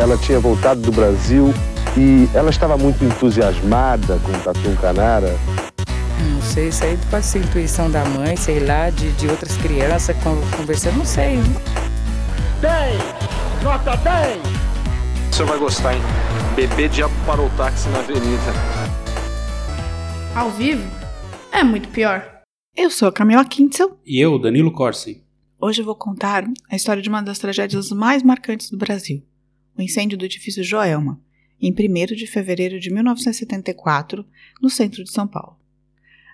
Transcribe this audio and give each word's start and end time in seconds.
ela 0.00 0.16
tinha 0.16 0.40
voltado 0.40 0.80
do 0.80 0.90
Brasil 0.90 1.52
e 1.94 2.26
ela 2.34 2.48
estava 2.48 2.78
muito 2.78 3.04
entusiasmada 3.04 4.18
com 4.20 4.32
o 4.32 4.40
Tatu 4.40 4.74
Canara. 4.80 5.36
Não 6.32 6.40
sei, 6.40 6.68
isso 6.68 6.84
aí 6.84 6.98
pode 7.10 7.26
ser 7.26 7.40
intuição 7.40 7.90
da 7.90 8.02
mãe, 8.06 8.34
sei 8.34 8.60
lá, 8.60 8.88
de, 8.88 9.12
de 9.12 9.28
outras 9.28 9.54
crianças 9.58 10.16
conversando, 10.56 10.96
não 10.96 11.04
sei. 11.04 11.36
10! 12.62 13.62
Nota 13.62 13.94
10! 13.98 14.38
O 15.30 15.34
senhor 15.34 15.48
vai 15.48 15.58
gostar, 15.58 15.94
hein? 15.94 16.02
Bebê 16.56 16.88
diabo 16.88 17.12
parou 17.26 17.46
o 17.46 17.50
táxi 17.50 17.86
na 17.90 17.98
avenida. 17.98 18.52
Ao 20.34 20.50
vivo? 20.50 20.90
É 21.52 21.62
muito 21.62 21.90
pior. 21.90 22.40
Eu 22.74 22.90
sou 22.90 23.08
a 23.08 23.12
Camila 23.12 23.44
Kintzel. 23.44 23.98
E 24.06 24.18
eu, 24.18 24.38
Danilo 24.38 24.72
Corsi. 24.72 25.22
Hoje 25.60 25.82
eu 25.82 25.84
vou 25.84 25.94
contar 25.94 26.44
a 26.70 26.76
história 26.76 27.02
de 27.02 27.08
uma 27.10 27.20
das 27.20 27.38
tragédias 27.38 27.90
mais 27.90 28.22
marcantes 28.22 28.70
do 28.70 28.78
Brasil: 28.78 29.22
o 29.76 29.82
incêndio 29.82 30.18
do 30.18 30.24
edifício 30.24 30.62
Joelma, 30.62 31.20
em 31.60 31.72
1 31.72 32.14
de 32.14 32.26
fevereiro 32.26 32.80
de 32.80 32.90
1974, 32.90 34.24
no 34.60 34.70
centro 34.70 35.04
de 35.04 35.10
São 35.10 35.26
Paulo. 35.26 35.58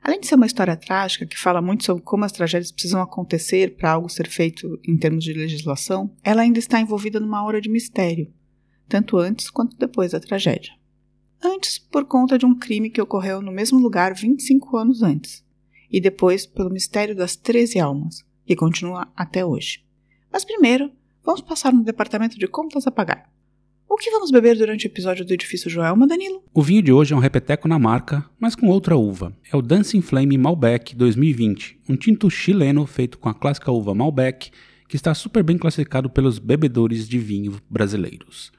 Além 0.03 0.21
de 0.21 0.29
ser 0.29 0.37
uma 0.37 0.47
história 0.47 0.77
trágica 0.77 1.27
que 1.27 1.37
fala 1.37 1.61
muito 1.61 1.85
sobre 1.85 2.03
como 2.05 2.25
as 2.25 2.31
tragédias 2.31 2.71
precisam 2.71 3.03
acontecer 3.03 3.77
para 3.77 3.91
algo 3.91 4.09
ser 4.09 4.29
feito 4.29 4.79
em 4.87 4.97
termos 4.97 5.25
de 5.25 5.33
legislação, 5.33 6.15
ela 6.23 6.43
ainda 6.43 6.61
está 6.61 6.81
envolvida 6.81 7.19
numa 7.19 7.41
aura 7.41 7.61
de 7.61 7.69
mistério, 7.69 8.33
tanto 8.89 9.19
antes 9.19 9.51
quanto 9.51 9.77
depois 9.77 10.13
da 10.13 10.21
tragédia. 10.21 10.73
Antes, 11.43 11.79
por 11.79 12.05
conta 12.05 12.39
de 12.39 12.47
um 12.47 12.57
crime 12.57 12.89
que 12.89 13.01
ocorreu 13.01 13.43
no 13.43 13.51
mesmo 13.51 13.81
lugar 13.81 14.15
25 14.15 14.77
anos 14.77 15.03
antes, 15.03 15.45
e 15.91 16.01
depois 16.01 16.47
pelo 16.47 16.71
mistério 16.71 17.15
das 17.15 17.35
13 17.35 17.81
almas, 17.81 18.25
que 18.47 18.55
continua 18.55 19.11
até 19.17 19.45
hoje. 19.45 19.85
Mas 20.33 20.45
primeiro, 20.45 20.93
vamos 21.27 21.41
passar 21.41 21.73
no 21.73 21.83
departamento 21.83 22.39
de 22.39 22.47
contas 22.47 22.87
a 22.87 22.91
pagar. 22.93 23.29
O 23.89 23.97
que 23.97 24.11
vamos 24.11 24.31
beber 24.31 24.57
durante 24.57 24.87
o 24.87 24.89
episódio 24.89 25.25
do 25.25 25.33
Edifício 25.33 25.69
Joelma, 25.69 26.07
Danilo? 26.07 26.45
O 26.55 26.63
vinho 26.63 26.83
de 26.83 26.93
hoje 26.93 27.13
é 27.13 27.17
um 27.17 27.21
repeteco 27.21 27.67
na 27.67 27.79
marca, 27.79 28.25
mas 28.39 28.55
com 28.55 28.69
outra 28.69 28.97
uva. 28.97 29.37
É 29.53 29.57
o 29.57 29.63
Dancing 29.63 30.01
Flame 30.01 30.39
Malbec 30.39 30.95
2020, 30.95 31.81
um 31.89 31.97
tinto 31.97 32.31
chileno 32.31 32.87
feito 32.87 33.19
com 33.19 33.29
a 33.29 33.35
clássica 33.35 33.73
uva 33.73 33.95
Malbec, 33.95 34.51
que 34.89 34.97
está 34.97 35.15
super 35.15 35.43
bem 35.43 35.59
classificado 35.59 36.09
pelos 36.09 36.39
bebedores 36.39 37.09
de 37.09 37.19
vinho 37.19 37.61
brasileiros. 37.69 38.53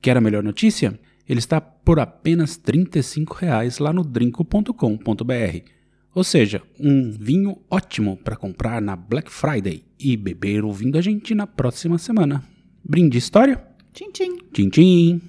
Quer 0.00 0.16
a 0.16 0.20
melhor 0.20 0.42
notícia? 0.42 0.98
Ele 1.28 1.38
está 1.38 1.60
por 1.60 1.98
apenas 1.98 2.56
R$ 2.56 2.62
35 2.64 3.38
lá 3.80 3.92
no 3.92 4.04
drinco.com.br. 4.04 5.74
Ou 6.14 6.22
seja, 6.22 6.62
um 6.78 7.10
vinho 7.10 7.58
ótimo 7.68 8.16
para 8.16 8.36
comprar 8.36 8.80
na 8.80 8.94
Black 8.94 9.32
Friday 9.32 9.84
e 9.98 10.16
beber 10.16 10.64
ouvindo 10.64 10.96
a 10.96 11.00
gente 11.00 11.34
na 11.34 11.44
próxima 11.44 11.98
semana. 11.98 12.44
Brinde 12.84 13.18
história? 13.18 13.60
Tchim, 13.92 14.12
tchim. 14.12 14.38
Tchim, 14.52 14.68
tchim. 14.68 15.20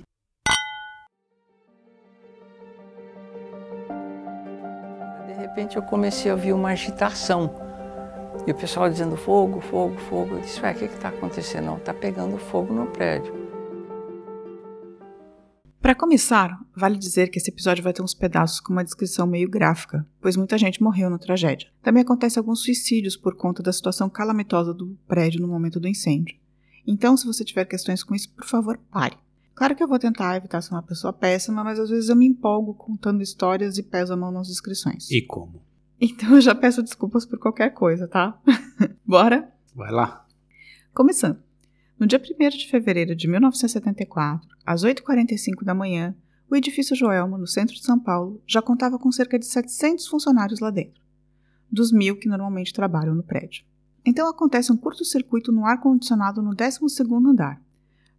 De 5.26 5.34
repente 5.34 5.76
eu 5.76 5.82
comecei 5.82 6.30
a 6.30 6.36
ouvir 6.36 6.54
uma 6.54 6.70
agitação. 6.70 7.56
E 8.46 8.52
o 8.52 8.56
pessoal 8.56 8.88
dizendo 8.88 9.18
fogo, 9.18 9.62
fogo, 9.62 9.98
fogo. 10.02 10.36
Eu 10.36 10.42
disse, 10.42 10.62
ué, 10.62 10.72
o 10.72 10.76
que 10.76 10.86
está 10.86 11.10
acontecendo? 11.10 11.66
Não, 11.66 11.78
está 11.78 11.96
pegando 11.96 12.38
fogo 12.38 12.72
no 12.72 12.86
prédio. 12.88 13.45
Para 15.86 15.94
começar, 15.94 16.60
vale 16.76 16.98
dizer 16.98 17.30
que 17.30 17.38
esse 17.38 17.52
episódio 17.52 17.84
vai 17.84 17.94
ter 17.94 18.02
uns 18.02 18.16
pedaços 18.16 18.60
com 18.60 18.74
uma 18.74 18.84
descrição 18.84 19.28
meio 19.28 19.48
gráfica, 19.48 20.04
pois 20.20 20.36
muita 20.36 20.58
gente 20.58 20.82
morreu 20.82 21.12
na 21.12 21.20
tragédia. 21.20 21.70
Também 21.84 22.02
acontece 22.02 22.40
alguns 22.40 22.64
suicídios 22.64 23.16
por 23.16 23.36
conta 23.36 23.62
da 23.62 23.72
situação 23.72 24.10
calamitosa 24.10 24.74
do 24.74 24.98
prédio 25.08 25.40
no 25.40 25.48
momento 25.48 25.80
do 25.80 25.88
incêndio. 25.88 26.36
Então, 26.88 27.16
se 27.16 27.28
você 27.28 27.46
tiver 27.46 27.66
questões 27.66 28.04
com 28.04 28.16
isso, 28.16 28.34
por 28.34 28.46
favor, 28.46 28.80
pare. 28.90 29.16
Claro 29.54 29.76
que 29.76 29.84
eu 29.84 29.88
vou 29.88 30.00
tentar 30.00 30.36
evitar 30.36 30.60
ser 30.64 30.74
uma 30.74 30.82
pessoa 30.82 31.14
péssima, 31.14 31.64
mas 31.64 31.80
às 31.80 31.92
vezes 31.92 32.10
eu 32.10 32.16
me 32.16 32.26
empolgo 32.26 32.74
contando 32.74 33.22
histórias 33.22 33.78
e 33.78 33.84
peso 33.84 34.12
a 34.12 34.18
mão 34.18 34.32
nas 34.32 34.48
descrições. 34.48 35.12
E 35.12 35.22
como? 35.22 35.62
Então 36.02 36.34
eu 36.34 36.42
já 36.42 36.56
peço 36.56 36.82
desculpas 36.82 37.28
por 37.28 37.38
qualquer 37.38 37.76
coisa, 37.76 38.08
tá? 38.08 38.42
Bora? 39.06 39.54
Vai 39.76 39.92
lá. 39.92 40.26
Começando. 40.96 41.45
No 41.98 42.06
dia 42.06 42.20
1 42.20 42.50
de 42.58 42.68
fevereiro 42.68 43.16
de 43.16 43.26
1974, 43.26 44.50
às 44.66 44.84
8h45 44.84 45.64
da 45.64 45.74
manhã, 45.74 46.14
o 46.52 46.54
edifício 46.54 46.94
Joelma, 46.94 47.38
no 47.38 47.48
centro 47.48 47.74
de 47.74 47.82
São 47.82 47.98
Paulo, 47.98 48.44
já 48.46 48.62
contava 48.62 49.00
com 49.00 49.10
cerca 49.14 49.40
de 49.40 49.46
700 49.46 50.06
funcionários 50.06 50.60
lá 50.60 50.70
dentro, 50.70 51.02
dos 51.72 51.94
mil 51.94 52.18
que 52.18 52.28
normalmente 52.28 52.74
trabalham 52.74 53.16
no 53.16 53.24
prédio. 53.24 53.64
Então 54.06 54.28
acontece 54.28 54.74
um 54.74 54.78
curto-circuito 54.78 55.54
no 55.54 55.66
ar-condicionado 55.66 56.42
no 56.42 56.54
12º 56.54 57.30
andar. 57.30 57.62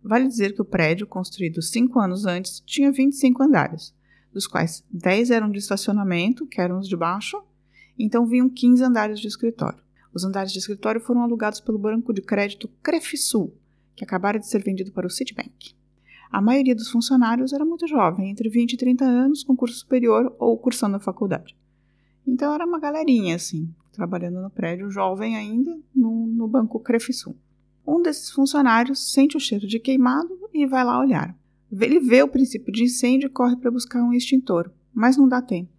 Vale 0.02 0.26
dizer 0.26 0.54
que 0.54 0.62
o 0.62 0.64
prédio, 0.64 1.06
construído 1.06 1.60
cinco 1.60 2.00
anos 2.00 2.24
antes, 2.24 2.60
tinha 2.60 2.90
25 2.90 3.42
andares, 3.42 3.94
dos 4.32 4.46
quais 4.46 4.82
10 4.90 5.30
eram 5.30 5.50
de 5.50 5.58
estacionamento, 5.58 6.46
que 6.46 6.62
eram 6.62 6.78
os 6.78 6.88
de 6.88 6.96
baixo, 6.96 7.42
então 7.98 8.24
vinham 8.24 8.48
15 8.48 8.82
andares 8.82 9.20
de 9.20 9.28
escritório. 9.28 9.84
Os 10.14 10.24
andares 10.24 10.50
de 10.50 10.60
escritório 10.60 10.98
foram 10.98 11.20
alugados 11.20 11.60
pelo 11.60 11.78
banco 11.78 12.14
de 12.14 12.22
crédito 12.22 12.68
Crefisul, 12.82 13.54
que 13.96 14.04
acabara 14.04 14.38
de 14.38 14.46
ser 14.46 14.62
vendido 14.62 14.92
para 14.92 15.06
o 15.06 15.10
Citibank. 15.10 15.74
A 16.30 16.40
maioria 16.40 16.74
dos 16.74 16.90
funcionários 16.90 17.52
era 17.52 17.64
muito 17.64 17.86
jovem, 17.86 18.30
entre 18.30 18.48
20 18.48 18.74
e 18.74 18.76
30 18.76 19.04
anos, 19.04 19.42
com 19.42 19.56
curso 19.56 19.78
superior 19.78 20.34
ou 20.38 20.58
cursando 20.58 20.96
a 20.96 21.00
faculdade. 21.00 21.56
Então 22.26 22.52
era 22.52 22.66
uma 22.66 22.78
galerinha, 22.78 23.36
assim, 23.36 23.72
trabalhando 23.92 24.42
no 24.42 24.50
prédio, 24.50 24.90
jovem 24.90 25.36
ainda, 25.36 25.78
no, 25.94 26.26
no 26.26 26.46
banco 26.46 26.80
Crefisul. 26.80 27.36
Um 27.86 28.02
desses 28.02 28.30
funcionários 28.30 29.12
sente 29.12 29.36
o 29.36 29.40
cheiro 29.40 29.66
de 29.66 29.78
queimado 29.78 30.36
e 30.52 30.66
vai 30.66 30.84
lá 30.84 30.98
olhar. 30.98 31.36
Ele 31.72 32.00
vê 32.00 32.22
o 32.22 32.28
princípio 32.28 32.72
de 32.72 32.84
incêndio 32.84 33.28
e 33.28 33.30
corre 33.30 33.56
para 33.56 33.70
buscar 33.70 34.02
um 34.02 34.12
extintor, 34.12 34.70
mas 34.92 35.16
não 35.16 35.28
dá 35.28 35.40
tempo. 35.40 35.70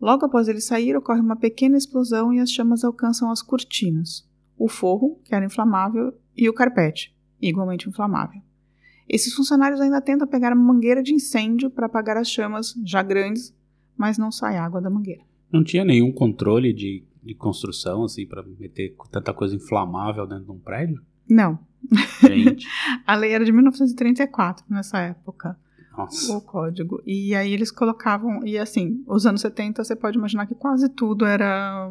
Logo 0.00 0.26
após 0.26 0.48
ele 0.48 0.60
sair, 0.60 0.96
ocorre 0.96 1.20
uma 1.20 1.36
pequena 1.36 1.76
explosão 1.76 2.32
e 2.32 2.40
as 2.40 2.50
chamas 2.50 2.84
alcançam 2.84 3.30
as 3.30 3.42
cortinas, 3.42 4.28
o 4.56 4.68
forro, 4.68 5.20
que 5.24 5.34
era 5.34 5.44
inflamável, 5.44 6.12
e 6.36 6.48
o 6.48 6.54
carpete, 6.54 7.14
igualmente 7.40 7.88
inflamável. 7.88 8.40
Esses 9.08 9.32
funcionários 9.32 9.80
ainda 9.80 10.00
tentam 10.00 10.26
pegar 10.26 10.52
uma 10.52 10.74
mangueira 10.74 11.02
de 11.02 11.14
incêndio 11.14 11.70
para 11.70 11.86
apagar 11.86 12.16
as 12.16 12.30
chamas 12.30 12.74
já 12.84 13.02
grandes, 13.02 13.54
mas 13.96 14.18
não 14.18 14.30
sai 14.30 14.58
água 14.58 14.80
da 14.80 14.90
mangueira. 14.90 15.22
Não 15.50 15.64
tinha 15.64 15.84
nenhum 15.84 16.12
controle 16.12 16.74
de, 16.74 17.02
de 17.22 17.34
construção, 17.34 18.04
assim, 18.04 18.26
para 18.26 18.42
meter 18.42 18.94
tanta 19.10 19.32
coisa 19.32 19.56
inflamável 19.56 20.26
dentro 20.26 20.44
de 20.44 20.50
um 20.50 20.58
prédio? 20.58 21.02
Não. 21.28 21.58
Gente. 22.20 22.66
a 23.06 23.14
lei 23.14 23.32
era 23.32 23.44
de 23.44 23.52
1934, 23.52 24.66
nessa 24.68 24.98
época. 24.98 25.58
Nossa. 25.96 26.36
O 26.36 26.40
código. 26.42 27.02
E 27.06 27.34
aí 27.34 27.52
eles 27.52 27.70
colocavam. 27.70 28.46
E 28.46 28.58
assim, 28.58 29.02
os 29.06 29.26
anos 29.26 29.40
70, 29.40 29.82
você 29.82 29.96
pode 29.96 30.18
imaginar 30.18 30.46
que 30.46 30.54
quase 30.54 30.88
tudo 30.90 31.24
era 31.24 31.90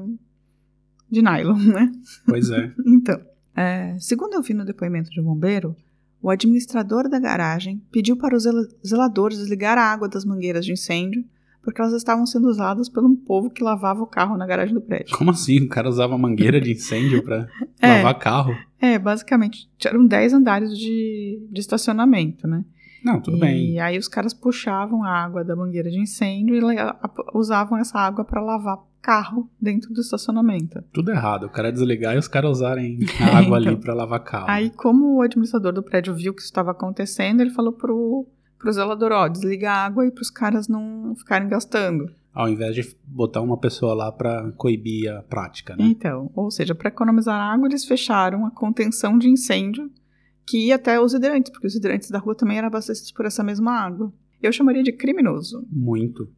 de 1.09 1.21
nylon, 1.21 1.57
né? 1.57 1.91
Pois 2.25 2.49
é. 2.49 2.73
então. 2.85 3.19
É, 3.57 3.97
segundo 3.99 4.35
eu 4.35 4.41
vi 4.41 4.53
no 4.53 4.63
depoimento 4.63 5.09
de 5.09 5.19
um 5.19 5.23
bombeiro, 5.23 5.75
o 6.21 6.29
administrador 6.29 7.09
da 7.09 7.19
garagem 7.19 7.81
pediu 7.91 8.15
para 8.15 8.35
os 8.35 8.45
zeladores 8.85 9.39
desligar 9.39 9.77
a 9.77 9.91
água 9.91 10.07
das 10.07 10.23
mangueiras 10.23 10.65
de 10.65 10.73
incêndio 10.73 11.25
porque 11.67 11.81
elas 11.81 11.91
estavam 11.91 12.25
sendo 12.25 12.47
usadas 12.47 12.87
pelo 12.87 13.13
povo 13.17 13.49
que 13.49 13.61
lavava 13.61 14.01
o 14.01 14.07
carro 14.07 14.37
na 14.37 14.47
garagem 14.47 14.73
do 14.73 14.79
prédio. 14.79 15.17
Como 15.17 15.31
assim? 15.31 15.59
O 15.65 15.67
cara 15.67 15.89
usava 15.89 16.17
mangueira 16.17 16.61
de 16.61 16.71
incêndio 16.71 17.21
para 17.21 17.45
é, 17.81 17.97
lavar 17.97 18.17
carro? 18.17 18.55
É, 18.79 18.97
basicamente. 18.97 19.69
Eram 19.85 20.05
10 20.05 20.31
andares 20.31 20.77
de, 20.77 21.45
de 21.51 21.59
estacionamento, 21.59 22.47
né? 22.47 22.63
Não, 23.03 23.19
tudo 23.19 23.35
e 23.35 23.39
bem. 23.41 23.71
E 23.73 23.79
aí 23.81 23.97
os 23.97 24.07
caras 24.07 24.33
puxavam 24.33 25.03
a 25.03 25.09
água 25.09 25.43
da 25.43 25.57
mangueira 25.57 25.91
de 25.91 25.99
incêndio 25.99 26.55
e 26.55 26.61
usavam 27.33 27.77
essa 27.77 27.99
água 27.99 28.23
para 28.23 28.41
lavar 28.41 28.79
carro 29.07 29.49
dentro 29.57 29.93
do 29.93 30.01
estacionamento. 30.01 30.83
Tudo 30.91 31.11
errado. 31.11 31.45
O 31.45 31.49
cara 31.49 31.71
desligar 31.71 32.13
e 32.13 32.17
os 32.17 32.27
caras 32.27 32.51
usarem 32.51 32.99
a 33.21 33.37
água 33.37 33.57
então, 33.57 33.71
ali 33.71 33.77
para 33.77 33.93
lavar 33.93 34.21
carro. 34.21 34.49
Aí, 34.49 34.69
como 34.69 35.15
o 35.15 35.21
administrador 35.21 35.71
do 35.71 35.81
prédio 35.81 36.13
viu 36.13 36.33
que 36.33 36.41
isso 36.41 36.49
estava 36.49 36.71
acontecendo, 36.71 37.39
ele 37.39 37.51
falou 37.51 37.71
pro, 37.71 38.27
pro 38.59 38.71
zelador, 38.73 39.13
ó, 39.13 39.29
desliga 39.29 39.71
a 39.71 39.85
água 39.85 40.05
e 40.05 40.11
pros 40.11 40.29
caras 40.29 40.67
não 40.67 41.15
ficarem 41.15 41.47
gastando. 41.47 42.11
Ao 42.33 42.49
invés 42.49 42.75
de 42.75 42.95
botar 43.05 43.41
uma 43.41 43.57
pessoa 43.57 43.93
lá 43.93 44.11
para 44.11 44.51
coibir 44.57 45.09
a 45.09 45.23
prática, 45.23 45.73
né? 45.77 45.85
Então, 45.85 46.29
ou 46.35 46.51
seja, 46.51 46.75
para 46.75 46.89
economizar 46.89 47.39
água, 47.39 47.69
eles 47.69 47.85
fecharam 47.85 48.45
a 48.45 48.51
contenção 48.51 49.17
de 49.17 49.29
incêndio 49.29 49.89
que 50.45 50.67
ia 50.67 50.75
até 50.75 50.99
os 50.99 51.13
hidrantes, 51.13 51.49
porque 51.49 51.67
os 51.67 51.75
hidrantes 51.75 52.11
da 52.11 52.19
rua 52.19 52.35
também 52.35 52.57
eram 52.57 52.67
abastecidos 52.67 53.13
por 53.13 53.25
essa 53.25 53.41
mesma 53.41 53.71
água. 53.71 54.13
Eu 54.43 54.51
chamaria 54.51 54.83
de 54.83 54.91
criminoso. 54.91 55.65
Muito. 55.71 56.29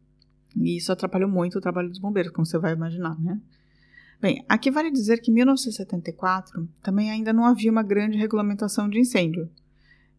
E 0.56 0.76
isso 0.76 0.92
atrapalhou 0.92 1.28
muito 1.28 1.58
o 1.58 1.60
trabalho 1.60 1.88
dos 1.88 1.98
bombeiros, 1.98 2.32
como 2.32 2.46
você 2.46 2.58
vai 2.58 2.72
imaginar, 2.72 3.18
né? 3.20 3.40
Bem, 4.20 4.44
aqui 4.48 4.70
vale 4.70 4.90
dizer 4.90 5.20
que 5.20 5.30
em 5.30 5.34
1974 5.34 6.68
também 6.82 7.10
ainda 7.10 7.32
não 7.32 7.44
havia 7.44 7.70
uma 7.70 7.82
grande 7.82 8.18
regulamentação 8.18 8.88
de 8.88 8.98
incêndio. 8.98 9.48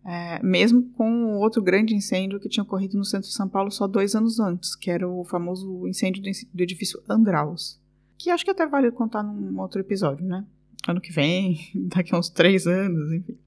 É, 0.03 0.41
mesmo 0.41 0.89
com 0.93 1.25
o 1.25 1.39
outro 1.39 1.61
grande 1.61 1.93
incêndio 1.93 2.39
que 2.39 2.49
tinha 2.49 2.63
ocorrido 2.63 2.97
no 2.97 3.05
centro 3.05 3.29
de 3.29 3.35
São 3.35 3.47
Paulo 3.47 3.69
só 3.69 3.85
dois 3.85 4.15
anos 4.15 4.39
antes, 4.39 4.75
que 4.75 4.89
era 4.89 5.07
o 5.07 5.23
famoso 5.23 5.87
incêndio 5.87 6.23
do 6.23 6.63
edifício 6.63 7.01
Andraus. 7.07 7.79
Que 8.17 8.31
acho 8.31 8.43
que 8.43 8.49
até 8.49 8.65
vale 8.65 8.89
contar 8.91 9.21
num 9.21 9.59
outro 9.59 9.79
episódio, 9.79 10.25
né? 10.25 10.43
Ano 10.87 10.99
que 10.99 11.11
vem, 11.11 11.59
daqui 11.93 12.15
a 12.15 12.17
uns 12.17 12.29
três 12.29 12.65
anos, 12.65 13.13
enfim. 13.13 13.37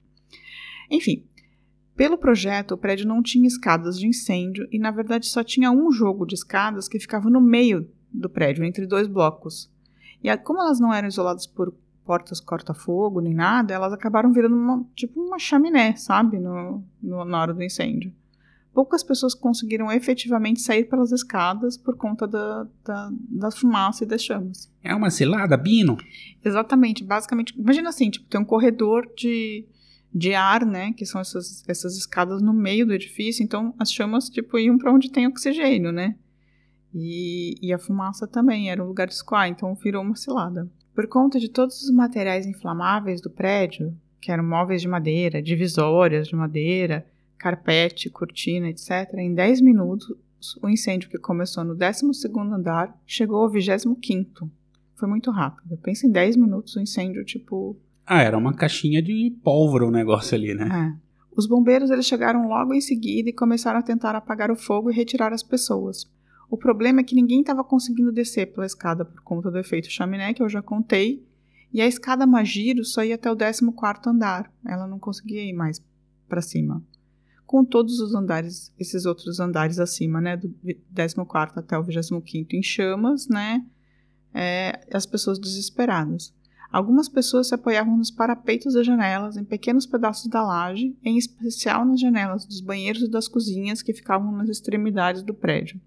Enfim, 0.88 1.24
Pelo 1.96 2.18
projeto, 2.18 2.72
o 2.72 2.78
prédio 2.78 3.06
não 3.06 3.22
tinha 3.22 3.46
escadas 3.46 3.98
de 3.98 4.06
incêndio 4.06 4.66
e, 4.72 4.78
na 4.78 4.90
verdade, 4.90 5.26
só 5.26 5.44
tinha 5.44 5.70
um 5.70 5.92
jogo 5.92 6.26
de 6.26 6.34
escadas 6.34 6.88
que 6.88 6.98
ficava 6.98 7.30
no 7.30 7.40
meio 7.40 7.88
do 8.12 8.28
prédio, 8.28 8.64
entre 8.64 8.86
dois 8.86 9.06
blocos. 9.06 9.70
E 10.22 10.34
como 10.38 10.60
elas 10.60 10.80
não 10.80 10.92
eram 10.92 11.06
isoladas 11.08 11.46
por 11.46 11.72
portas 12.04 12.40
corta-fogo 12.40 13.20
nem 13.20 13.32
nada, 13.34 13.72
elas 13.72 13.92
acabaram 13.92 14.32
virando 14.32 14.56
uma, 14.56 14.84
tipo 14.94 15.20
uma 15.20 15.38
chaminé, 15.38 15.94
sabe? 15.96 16.38
No, 16.38 16.84
no- 17.02 17.24
na 17.24 17.40
hora 17.40 17.54
do 17.54 17.62
incêndio. 17.62 18.12
Poucas 18.74 19.04
pessoas 19.04 19.34
conseguiram 19.34 19.90
efetivamente 19.92 20.60
sair 20.60 20.84
pelas 20.84 21.12
escadas 21.12 21.76
por 21.76 21.96
conta 21.96 22.26
da, 22.26 22.66
da, 22.84 23.10
da 23.30 23.50
fumaça 23.52 24.02
e 24.02 24.06
das 24.06 24.22
chamas. 24.22 24.68
É 24.82 24.92
uma 24.92 25.10
cilada, 25.10 25.56
Bino? 25.56 25.96
Exatamente, 26.44 27.04
basicamente. 27.04 27.54
Imagina 27.56 27.88
assim, 27.90 28.10
tipo, 28.10 28.26
tem 28.28 28.40
um 28.40 28.44
corredor 28.44 29.08
de, 29.16 29.64
de 30.14 30.32
ar, 30.32 30.64
né? 30.64 30.92
Que 30.92 31.04
são 31.04 31.20
essas, 31.20 31.64
essas 31.68 31.96
escadas 31.96 32.40
no 32.40 32.52
meio 32.52 32.86
do 32.86 32.94
edifício, 32.94 33.42
então 33.42 33.74
as 33.78 33.92
chamas, 33.92 34.28
tipo, 34.28 34.56
iam 34.58 34.78
para 34.78 34.92
onde 34.92 35.10
tem 35.10 35.26
oxigênio, 35.26 35.90
né? 35.90 36.14
E, 36.94 37.58
e 37.60 37.72
a 37.72 37.78
fumaça 37.78 38.26
também 38.26 38.70
era 38.70 38.82
um 38.82 38.86
lugar 38.86 39.08
de 39.08 39.14
escoar, 39.14 39.48
então 39.48 39.74
virou 39.74 40.02
uma 40.02 40.14
cilada. 40.14 40.70
Por 40.94 41.08
conta 41.08 41.40
de 41.40 41.48
todos 41.48 41.82
os 41.82 41.90
materiais 41.90 42.46
inflamáveis 42.46 43.20
do 43.20 43.28
prédio, 43.28 43.92
que 44.20 44.30
eram 44.30 44.44
móveis 44.44 44.80
de 44.80 44.86
madeira, 44.86 45.42
divisórias 45.42 46.28
de 46.28 46.36
madeira, 46.36 47.04
carpete, 47.36 48.08
cortina, 48.08 48.68
etc., 48.68 49.12
em 49.18 49.34
10 49.34 49.60
minutos, 49.60 50.06
o 50.62 50.68
incêndio 50.68 51.10
que 51.10 51.18
começou 51.18 51.64
no 51.64 51.74
12º 51.74 52.54
andar 52.54 52.96
chegou 53.04 53.42
ao 53.42 53.50
25º. 53.50 54.48
Foi 54.94 55.08
muito 55.08 55.30
rápido. 55.32 55.76
Pensa 55.78 56.06
em 56.06 56.10
10 56.12 56.36
minutos 56.36 56.76
o 56.76 56.80
incêndio, 56.80 57.24
tipo... 57.24 57.76
Ah, 58.06 58.22
era 58.22 58.36
uma 58.36 58.54
caixinha 58.54 59.02
de 59.02 59.34
pólvora 59.42 59.86
o 59.86 59.90
negócio 59.90 60.34
ali, 60.34 60.54
né? 60.54 60.96
É. 60.98 61.04
Os 61.36 61.46
bombeiros 61.46 61.90
eles 61.90 62.06
chegaram 62.06 62.46
logo 62.46 62.74
em 62.74 62.80
seguida 62.80 63.28
e 63.28 63.32
começaram 63.32 63.78
a 63.78 63.82
tentar 63.82 64.14
apagar 64.14 64.50
o 64.50 64.56
fogo 64.56 64.90
e 64.90 64.94
retirar 64.94 65.32
as 65.32 65.42
pessoas. 65.42 66.08
O 66.48 66.56
problema 66.56 67.00
é 67.00 67.04
que 67.04 67.14
ninguém 67.14 67.40
estava 67.40 67.64
conseguindo 67.64 68.12
descer 68.12 68.52
pela 68.52 68.66
escada 68.66 69.04
por 69.04 69.20
conta 69.22 69.50
do 69.50 69.58
efeito 69.58 69.90
chaminé, 69.90 70.32
que 70.32 70.42
eu 70.42 70.48
já 70.48 70.62
contei, 70.62 71.26
e 71.72 71.80
a 71.80 71.86
escada 71.86 72.26
Magiro 72.26 72.84
só 72.84 73.02
ia 73.02 73.16
até 73.16 73.30
o 73.30 73.36
14º 73.36 74.06
andar. 74.06 74.52
Ela 74.64 74.86
não 74.86 74.98
conseguia 74.98 75.42
ir 75.42 75.52
mais 75.52 75.82
para 76.28 76.40
cima. 76.40 76.80
Com 77.44 77.64
todos 77.64 77.98
os 77.98 78.14
andares, 78.14 78.72
esses 78.78 79.04
outros 79.04 79.40
andares 79.40 79.80
acima, 79.80 80.20
né, 80.20 80.36
do 80.36 80.48
14º 80.94 81.52
até 81.56 81.76
o 81.76 81.82
25º 81.82 82.54
em 82.54 82.62
chamas, 82.62 83.26
né, 83.28 83.64
é, 84.32 84.86
as 84.92 85.04
pessoas 85.04 85.38
desesperadas. 85.38 86.32
Algumas 86.70 87.08
pessoas 87.08 87.48
se 87.48 87.54
apoiavam 87.54 87.96
nos 87.96 88.10
parapeitos 88.10 88.74
das 88.74 88.84
janelas, 88.84 89.36
em 89.36 89.44
pequenos 89.44 89.86
pedaços 89.86 90.26
da 90.26 90.42
laje, 90.42 90.96
em 91.04 91.16
especial 91.16 91.84
nas 91.84 92.00
janelas 92.00 92.44
dos 92.44 92.60
banheiros 92.60 93.02
e 93.02 93.10
das 93.10 93.28
cozinhas 93.28 93.80
que 93.80 93.92
ficavam 93.92 94.32
nas 94.32 94.48
extremidades 94.48 95.22
do 95.22 95.32
prédio. 95.32 95.80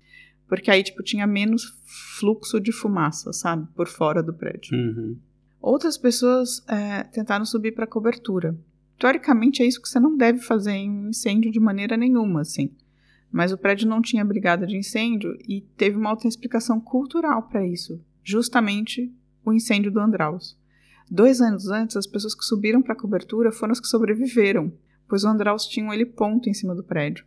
Porque 0.48 0.72
aí, 0.72 0.82
tipo, 0.82 1.04
tinha 1.04 1.28
menos 1.28 1.78
fluxo 2.18 2.60
de 2.60 2.72
fumaça, 2.72 3.34
sabe? 3.34 3.68
Por 3.76 3.88
fora 3.88 4.24
do 4.24 4.34
prédio. 4.34 4.76
Uhum. 4.78 5.18
Outras 5.62 5.98
pessoas 5.98 6.64
é, 6.68 7.04
tentaram 7.04 7.44
subir 7.44 7.74
para 7.74 7.84
a 7.84 7.88
cobertura. 7.88 8.58
Teoricamente, 8.98 9.62
é 9.62 9.66
isso 9.66 9.82
que 9.82 9.90
você 9.90 10.00
não 10.00 10.16
deve 10.16 10.40
fazer 10.40 10.72
em 10.72 10.90
um 10.90 11.10
incêndio 11.10 11.52
de 11.52 11.60
maneira 11.60 11.98
nenhuma, 11.98 12.42
assim. 12.42 12.72
Mas 13.32 13.52
o 13.52 13.58
prédio 13.58 13.90
não 13.90 14.02
tinha 14.02 14.24
brigada 14.24 14.66
de 14.66 14.78
incêndio 14.78 15.38
e 15.48 15.62
teve 15.76 15.98
uma 15.98 16.10
outra 16.10 16.28
explicação 16.28 16.80
cultural 16.80 17.44
para 17.44 17.68
isso. 17.68 18.02
Justamente 18.24 19.14
o 19.46 19.54
incêndio 19.54 19.92
do 19.92 20.00
Andraus. 20.00 20.58
Dois 21.09 21.42
anos 21.42 21.68
antes, 21.68 21.95
as 21.95 22.06
pessoas 22.06 22.36
que 22.36 22.44
subiram 22.44 22.81
para 22.81 22.94
a 22.94 22.98
cobertura 22.98 23.51
foram 23.51 23.71
as 23.71 23.80
que 23.80 23.88
sobreviveram, 23.88 24.71
pois 25.07 25.24
o 25.24 25.27
Andraus 25.27 25.65
tinha 25.65 25.86
um 25.86 25.94
heliponto 25.94 26.50
em 26.50 26.54
cima 26.54 26.75
do 26.75 26.83
prédio. 26.83 27.25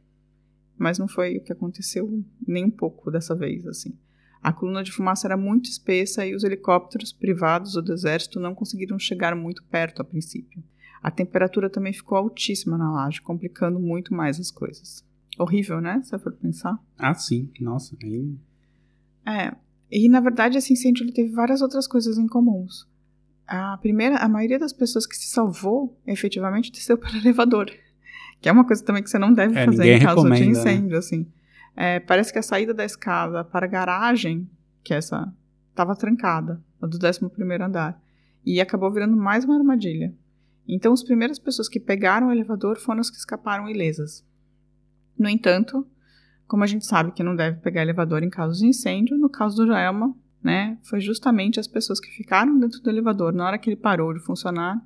Mas 0.76 0.98
não 0.98 1.08
foi 1.08 1.38
o 1.38 1.42
que 1.42 1.52
aconteceu 1.52 2.22
nem 2.46 2.64
um 2.64 2.70
pouco 2.70 3.10
dessa 3.10 3.34
vez, 3.34 3.66
assim. 3.66 3.96
A 4.42 4.52
coluna 4.52 4.82
de 4.82 4.92
fumaça 4.92 5.26
era 5.26 5.36
muito 5.36 5.68
espessa 5.68 6.24
e 6.24 6.34
os 6.34 6.44
helicópteros 6.44 7.12
privados 7.12 7.74
do 7.74 7.92
exército 7.92 8.40
não 8.40 8.54
conseguiram 8.54 8.98
chegar 8.98 9.34
muito 9.36 9.62
perto 9.64 10.00
a 10.00 10.04
princípio. 10.04 10.62
A 11.02 11.10
temperatura 11.10 11.68
também 11.68 11.92
ficou 11.92 12.16
altíssima 12.16 12.76
na 12.76 12.90
laje, 12.92 13.20
complicando 13.20 13.78
muito 13.78 14.14
mais 14.14 14.38
as 14.38 14.50
coisas. 14.50 15.04
Horrível, 15.38 15.80
né? 15.80 16.02
Se 16.02 16.18
for 16.18 16.32
pensar. 16.32 16.78
Ah, 16.98 17.14
sim. 17.14 17.50
Nossa. 17.60 17.96
Aí... 18.02 18.34
É. 19.26 19.54
E 19.90 20.08
na 20.08 20.20
verdade 20.20 20.56
esse 20.56 20.72
incêndio 20.72 21.04
ele 21.04 21.12
teve 21.12 21.32
várias 21.32 21.62
outras 21.62 21.86
coisas 21.86 22.16
em 22.16 22.26
comuns. 22.26 22.89
A 23.52 23.76
primeira, 23.78 24.16
a 24.18 24.28
maioria 24.28 24.60
das 24.60 24.72
pessoas 24.72 25.04
que 25.04 25.16
se 25.16 25.26
salvou 25.26 26.00
efetivamente 26.06 26.70
desceu 26.70 26.96
pelo 26.96 27.16
elevador, 27.16 27.68
que 28.40 28.48
é 28.48 28.52
uma 28.52 28.64
coisa 28.64 28.84
também 28.84 29.02
que 29.02 29.10
você 29.10 29.18
não 29.18 29.34
deve 29.34 29.58
É, 29.58 29.64
fazer 29.64 29.96
em 29.96 30.00
caso 30.00 30.22
de 30.22 30.28
né? 30.28 30.38
incêndio, 30.38 30.96
assim. 30.96 31.26
É, 31.74 31.98
parece 31.98 32.32
que 32.32 32.38
a 32.38 32.42
saída 32.42 32.72
da 32.72 32.84
escada 32.84 33.42
para 33.42 33.66
a 33.66 33.68
garagem, 33.68 34.48
que 34.84 34.94
é 34.94 34.98
essa 34.98 35.34
estava 35.68 35.96
trancada, 35.96 36.62
a 36.80 36.86
do 36.86 36.96
11º 36.96 37.60
andar, 37.60 38.00
e 38.46 38.60
acabou 38.60 38.88
virando 38.92 39.16
mais 39.16 39.44
uma 39.44 39.56
armadilha. 39.56 40.14
Então, 40.68 40.92
as 40.92 41.02
primeiras 41.02 41.38
pessoas 41.40 41.68
que 41.68 41.80
pegaram 41.80 42.28
o 42.28 42.32
elevador 42.32 42.78
foram 42.78 43.00
as 43.00 43.10
que 43.10 43.16
escaparam 43.16 43.68
ilesas. 43.68 44.24
No 45.18 45.28
entanto, 45.28 45.84
como 46.46 46.62
a 46.62 46.68
gente 46.68 46.86
sabe 46.86 47.10
que 47.10 47.24
não 47.24 47.34
deve 47.34 47.58
pegar 47.58 47.82
elevador 47.82 48.22
em 48.22 48.30
casos 48.30 48.58
de 48.58 48.66
incêndio, 48.66 49.18
no 49.18 49.28
caso 49.28 49.56
do 49.56 49.66
Joelma, 49.66 50.14
né, 50.42 50.78
foi 50.82 51.00
justamente 51.00 51.60
as 51.60 51.66
pessoas 51.66 52.00
que 52.00 52.10
ficaram 52.10 52.58
dentro 52.58 52.80
do 52.80 52.90
elevador 52.90 53.32
na 53.32 53.46
hora 53.46 53.58
que 53.58 53.68
ele 53.68 53.76
parou 53.76 54.12
de 54.14 54.20
funcionar 54.20 54.80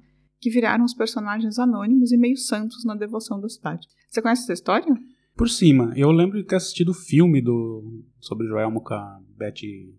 que 0.44 0.50
viraram 0.50 0.84
os 0.84 0.92
personagens 0.92 1.58
anônimos 1.58 2.12
e 2.12 2.18
meio 2.18 2.36
santos 2.36 2.84
na 2.84 2.94
devoção 2.94 3.40
da 3.40 3.48
cidade. 3.48 3.86
Você 4.10 4.20
conhece 4.20 4.42
essa 4.42 4.52
história? 4.52 4.94
Por 5.34 5.48
cima, 5.48 5.94
eu 5.96 6.10
lembro 6.10 6.36
de 6.36 6.44
ter 6.44 6.56
assistido 6.56 6.90
o 6.90 6.94
filme 6.94 7.40
do 7.40 8.04
sobre 8.20 8.46
Joelmo 8.46 8.82
com 8.82 8.92
a 8.92 9.20
Betty, 9.38 9.94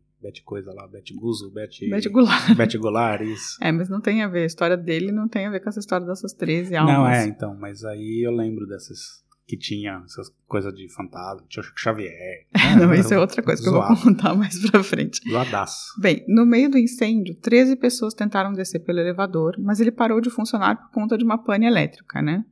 coisa 0.46 0.72
lá, 0.72 0.88
Betty 0.88 1.16
Guzzo, 1.16 1.52
Betty... 1.52 1.90
Betty 1.90 2.10
Goulart. 2.10 2.54
Betty 2.56 2.78
Goulart, 2.78 3.22
isso. 3.22 3.58
É, 3.60 3.72
mas 3.72 3.90
não 3.90 4.00
tem 4.00 4.22
a 4.22 4.28
ver. 4.28 4.44
A 4.44 4.46
história 4.46 4.78
dele 4.78 5.12
não 5.12 5.28
tem 5.28 5.48
a 5.48 5.50
ver 5.50 5.62
com 5.62 5.70
essa 5.70 5.80
história 5.80 6.06
dessas 6.06 6.32
13 6.34 6.76
almas. 6.76 6.94
Não, 6.94 7.08
é, 7.08 7.26
então, 7.26 7.58
mas 7.60 7.84
aí 7.84 8.24
eu 8.24 8.32
lembro 8.32 8.68
dessas 8.68 9.25
que 9.48 9.56
tinha 9.58 10.02
essas 10.06 10.30
coisas 10.48 10.74
de 10.74 10.92
fantasma, 10.94 11.46
tinha 11.48 11.64
Xavier. 11.76 12.48
não, 12.80 12.94
isso 12.94 13.14
é 13.14 13.20
outra 13.20 13.44
coisa 13.44 13.62
que 13.62 13.68
eu 13.68 13.74
vou 13.74 13.82
Zoado. 13.82 14.02
contar 14.02 14.34
mais 14.36 14.60
pra 14.70 14.84
frente. 14.84 15.22
Zoadaço. 15.30 16.00
Bem, 16.02 16.26
no 16.28 16.46
meio 16.46 16.70
do 16.70 16.78
incêndio, 16.78 17.36
13 17.36 17.76
pessoas 17.76 18.14
tentaram 18.14 18.54
descer 18.54 18.80
pelo 18.80 19.00
elevador, 19.00 19.56
mas 19.60 19.80
ele 19.80 19.92
parou 19.92 20.20
de 20.20 20.30
funcionar 20.32 20.76
por 20.78 20.92
conta 20.92 21.18
de 21.18 21.24
uma 21.24 21.38
pane 21.38 21.66
elétrica, 21.68 22.22
né? 22.22 22.44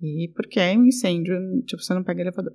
E 0.00 0.32
porque 0.34 0.58
é 0.58 0.76
um 0.76 0.84
incêndio, 0.86 1.34
tipo, 1.66 1.82
você 1.82 1.92
não 1.94 2.02
pega 2.02 2.22
elevador. 2.22 2.54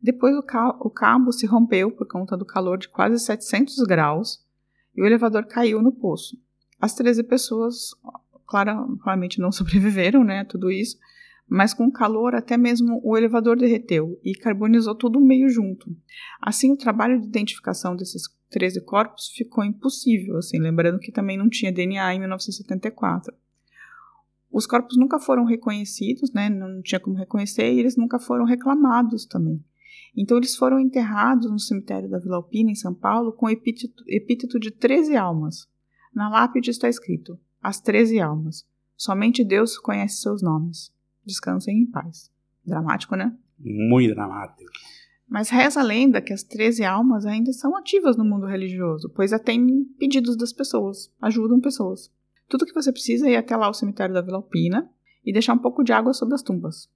Depois 0.00 0.34
o, 0.36 0.42
ca 0.42 0.70
o 0.80 0.88
cabo 0.90 1.30
se 1.32 1.44
rompeu 1.46 1.90
por 1.90 2.06
conta 2.08 2.36
do 2.36 2.46
calor 2.46 2.78
de 2.78 2.88
quase 2.88 3.18
700 3.24 3.76
graus 3.86 4.38
e 4.96 5.02
o 5.02 5.06
elevador 5.06 5.44
caiu 5.46 5.82
no 5.82 5.92
poço. 5.92 6.36
As 6.80 6.94
13 6.94 7.24
pessoas, 7.24 7.90
clara- 8.46 8.86
claramente, 9.02 9.38
não 9.40 9.50
sobreviveram, 9.52 10.24
né, 10.24 10.44
tudo 10.44 10.70
isso, 10.70 10.96
mas 11.48 11.72
com 11.72 11.86
o 11.86 11.92
calor 11.92 12.34
até 12.34 12.56
mesmo 12.56 13.00
o 13.02 13.16
elevador 13.16 13.56
derreteu 13.56 14.18
e 14.22 14.34
carbonizou 14.34 14.94
tudo 14.94 15.20
meio 15.20 15.48
junto. 15.48 15.96
Assim, 16.40 16.72
o 16.72 16.76
trabalho 16.76 17.20
de 17.20 17.26
identificação 17.26 17.96
desses 17.96 18.22
13 18.50 18.84
corpos 18.84 19.28
ficou 19.28 19.64
impossível, 19.64 20.36
assim, 20.36 20.58
lembrando 20.58 20.98
que 20.98 21.12
também 21.12 21.36
não 21.36 21.48
tinha 21.48 21.72
DNA 21.72 22.14
em 22.14 22.20
1974. 22.20 23.34
Os 24.50 24.66
corpos 24.66 24.96
nunca 24.96 25.18
foram 25.18 25.44
reconhecidos, 25.44 26.32
né, 26.32 26.48
não 26.48 26.80
tinha 26.82 27.00
como 27.00 27.16
reconhecer, 27.16 27.72
e 27.72 27.78
eles 27.78 27.96
nunca 27.96 28.18
foram 28.18 28.44
reclamados 28.44 29.26
também. 29.26 29.62
Então, 30.16 30.36
eles 30.36 30.56
foram 30.56 30.80
enterrados 30.80 31.50
no 31.50 31.58
cemitério 31.58 32.08
da 32.08 32.18
Vila 32.18 32.36
Alpina, 32.36 32.70
em 32.70 32.74
São 32.74 32.94
Paulo, 32.94 33.32
com 33.32 33.46
o 33.46 33.50
epíteto, 33.50 34.02
epíteto 34.06 34.58
de 34.58 34.70
13 34.70 35.16
almas. 35.16 35.68
Na 36.14 36.28
lápide 36.28 36.70
está 36.70 36.88
escrito: 36.88 37.38
As 37.62 37.80
13 37.80 38.18
almas. 38.18 38.66
Somente 38.96 39.44
Deus 39.44 39.78
conhece 39.78 40.22
seus 40.22 40.42
nomes. 40.42 40.92
Descansem 41.28 41.82
em 41.82 41.86
paz. 41.86 42.30
Dramático, 42.64 43.14
né? 43.14 43.36
Muito 43.58 44.14
dramático. 44.14 44.70
Mas 45.28 45.50
reza 45.50 45.80
a 45.80 45.82
lenda 45.82 46.22
que 46.22 46.32
as 46.32 46.42
13 46.42 46.84
almas 46.84 47.26
ainda 47.26 47.52
são 47.52 47.76
ativas 47.76 48.16
no 48.16 48.24
mundo 48.24 48.46
religioso, 48.46 49.10
pois 49.14 49.30
atendem 49.30 49.84
pedidos 49.98 50.38
das 50.38 50.54
pessoas, 50.54 51.12
ajudam 51.20 51.60
pessoas. 51.60 52.10
Tudo 52.48 52.64
que 52.64 52.72
você 52.72 52.90
precisa 52.90 53.28
é 53.28 53.32
ir 53.32 53.36
até 53.36 53.54
lá 53.54 53.66
ao 53.66 53.74
cemitério 53.74 54.14
da 54.14 54.22
Vila 54.22 54.38
Alpina 54.38 54.90
e 55.22 55.30
deixar 55.30 55.52
um 55.52 55.58
pouco 55.58 55.84
de 55.84 55.92
água 55.92 56.14
sobre 56.14 56.34
as 56.34 56.42
tumbas. 56.42 56.88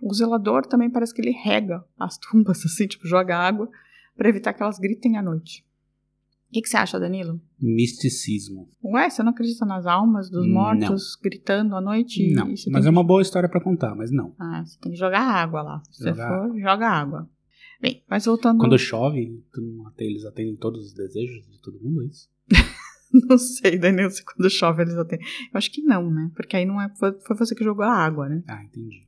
O 0.00 0.14
zelador 0.14 0.66
também 0.66 0.88
parece 0.88 1.12
que 1.12 1.20
ele 1.20 1.32
rega 1.32 1.84
as 1.98 2.16
tumbas, 2.16 2.62
assim, 2.64 2.86
tipo, 2.86 3.08
joga 3.08 3.36
água, 3.36 3.68
para 4.16 4.28
evitar 4.28 4.52
que 4.52 4.62
elas 4.62 4.78
gritem 4.78 5.16
à 5.16 5.22
noite. 5.22 5.66
O 6.54 6.56
que, 6.56 6.62
que 6.62 6.68
você 6.68 6.76
acha, 6.76 7.00
Danilo? 7.00 7.40
Misticismo. 7.60 8.68
Ué, 8.84 9.10
você 9.10 9.24
não 9.24 9.32
acredita 9.32 9.66
nas 9.66 9.86
almas 9.86 10.30
dos 10.30 10.46
Não. 10.46 10.54
mortos 10.54 11.18
gritando 11.20 11.74
à 11.74 11.80
noite? 11.80 12.32
Não, 12.32 12.46
mas 12.46 12.62
tem 12.62 12.86
é 12.86 12.90
uma 12.90 13.02
boa 13.02 13.20
história 13.20 13.48
pra 13.48 13.60
contar, 13.60 13.96
mas 13.96 14.12
não. 14.12 14.36
Ah, 14.38 14.62
você 14.64 14.78
tem 14.78 14.92
que 14.92 14.96
jogar 14.96 15.18
água 15.18 15.62
lá. 15.62 15.82
Se 15.90 16.04
Jogar 16.04 16.14
você 16.14 16.48
for, 16.48 16.60
joga 16.60 16.88
água. 16.88 17.28
Bem, 17.82 18.04
mas 18.08 18.24
voltando... 18.24 18.60
Quando 18.60 18.78
chove, 18.78 19.42
não 19.56 19.90
eles 19.98 20.24
atendem 20.24 20.54
todos 20.54 20.86
os 20.86 20.94
desejos 20.94 21.44
de 21.50 21.60
todo 21.60 21.80
mundo, 21.82 22.04
é 22.04 22.06
isso? 22.06 22.30
Não 23.28 23.36
sei, 23.36 23.76
Danilo, 23.76 24.10
se 24.10 24.24
quando 24.24 24.48
chove 24.48 24.82
eles 24.82 24.94
atendem. 24.94 25.26
Eu 25.52 25.58
acho 25.58 25.72
que 25.72 25.82
não, 25.82 26.10
né? 26.10 26.30
Porque 26.34 26.56
aí 26.56 26.66
não 26.66 26.80
é, 26.80 26.92
foi 26.96 27.36
você 27.36 27.54
que 27.54 27.62
jogou 27.62 27.84
a 27.84 27.92
água, 27.92 28.28
né? 28.28 28.42
Ah, 28.48 28.64
entendi. 28.64 29.06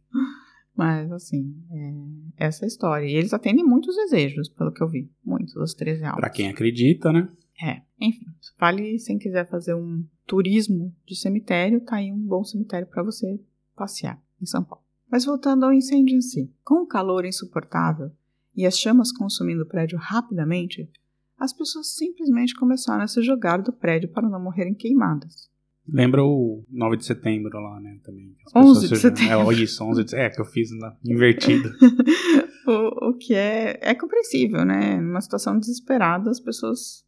Mas, 0.77 1.11
assim, 1.11 1.57
é 1.71 2.45
essa 2.47 2.65
é 2.65 2.67
a 2.67 2.69
história. 2.69 3.07
E 3.07 3.15
eles 3.15 3.33
atendem 3.33 3.65
muitos 3.65 3.97
desejos, 3.97 4.49
pelo 4.49 4.73
que 4.73 4.83
eu 4.83 4.89
vi. 4.89 5.11
Muitos, 5.25 5.57
os 5.57 5.75
13 5.75 6.05
altos. 6.05 6.21
Pra 6.21 6.31
quem 6.31 6.49
acredita, 6.49 7.13
né? 7.13 7.29
É, 7.63 7.83
enfim. 7.99 8.27
Vale, 8.59 8.99
se 8.99 9.17
quiser 9.17 9.49
fazer 9.49 9.75
um 9.75 10.05
turismo 10.27 10.95
de 11.07 11.17
cemitério, 11.17 11.81
tá 11.81 11.97
aí 11.97 12.13
um 12.13 12.19
bom 12.19 12.45
cemitério 12.45 12.87
para 12.87 13.03
você 13.03 13.41
passear 13.75 14.21
em 14.41 14.45
São 14.45 14.63
Paulo. 14.63 14.85
Mas 15.11 15.25
voltando 15.25 15.65
ao 15.65 15.73
incêndio 15.73 16.17
em 16.17 16.21
si. 16.21 16.53
Com 16.63 16.83
o 16.83 16.87
calor 16.87 17.25
insuportável 17.25 18.11
e 18.55 18.67
as 18.67 18.79
chamas 18.79 19.13
consumindo 19.13 19.63
o 19.63 19.67
prédio 19.67 19.99
rapidamente, 19.99 20.91
as 21.39 21.53
pessoas 21.53 21.95
simplesmente 21.95 22.55
começaram 22.55 23.05
a 23.05 23.09
se 23.09 23.23
jogar 23.23 23.63
do 23.63 23.73
prédio 23.73 24.11
para 24.11 24.29
não 24.29 24.43
morrerem 24.43 24.75
queimadas. 24.75 25.51
Lembra 25.89 26.25
o 26.25 26.65
9 26.71 26.97
de 26.97 27.05
setembro 27.05 27.59
lá, 27.61 27.79
né? 27.81 27.99
Também. 28.05 28.35
As 28.47 28.57
11 28.57 28.81
pessoas 28.81 28.91
de 28.91 28.97
se- 28.97 29.03
setembro. 29.03 29.53
É, 29.53 29.55
isso, 29.55 29.85
11 29.85 30.05
de 30.05 30.17
É, 30.17 30.31
que 30.31 30.41
eu 30.41 30.45
fiz 30.45 30.71
na- 30.79 30.97
invertido. 31.05 31.71
o, 32.67 33.11
o 33.11 33.15
que 33.15 33.35
é, 33.35 33.79
é 33.81 33.95
compreensível, 33.95 34.65
né? 34.65 35.01
Numa 35.01 35.21
situação 35.21 35.59
desesperada, 35.59 36.31
as 36.31 36.41
pessoas 36.41 37.05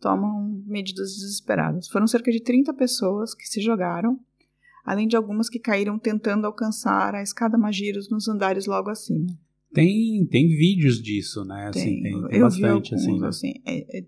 tomam 0.00 0.62
medidas 0.66 1.14
desesperadas. 1.14 1.88
Foram 1.88 2.06
cerca 2.06 2.30
de 2.30 2.40
30 2.42 2.72
pessoas 2.74 3.34
que 3.34 3.46
se 3.46 3.60
jogaram, 3.60 4.18
além 4.84 5.06
de 5.06 5.16
algumas 5.16 5.48
que 5.48 5.58
caíram 5.58 5.98
tentando 5.98 6.46
alcançar 6.46 7.14
a 7.14 7.22
escada 7.22 7.56
Magiros 7.58 8.10
nos 8.10 8.28
andares 8.28 8.66
logo 8.66 8.90
acima. 8.90 9.26
Tem, 9.72 10.26
tem 10.26 10.48
vídeos 10.48 11.00
disso, 11.00 11.44
né? 11.44 11.68
Assim, 11.68 12.02
tem, 12.02 12.02
tem 12.02 12.12
eu 12.14 12.30
vi 12.30 12.40
bastante, 12.40 12.94
alguns, 12.94 13.06
assim. 13.06 13.20
né? 13.20 13.28
assim, 13.28 13.52
é- 13.66 13.98
é- 14.00 14.04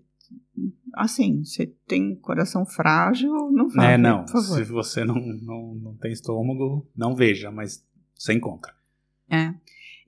assim, 0.93 1.43
você 1.43 1.67
tem 1.87 2.15
coração 2.15 2.65
frágil, 2.65 3.51
não 3.51 3.69
vá, 3.69 3.85
É, 3.85 3.97
né, 3.97 4.09
não. 4.09 4.27
Se 4.27 4.63
você 4.63 5.03
não, 5.03 5.15
não, 5.15 5.75
não 5.75 5.95
tem 5.95 6.11
estômago, 6.11 6.87
não 6.95 7.15
veja, 7.15 7.51
mas 7.51 7.85
você 8.13 8.33
encontra. 8.33 8.73
É. 9.29 9.53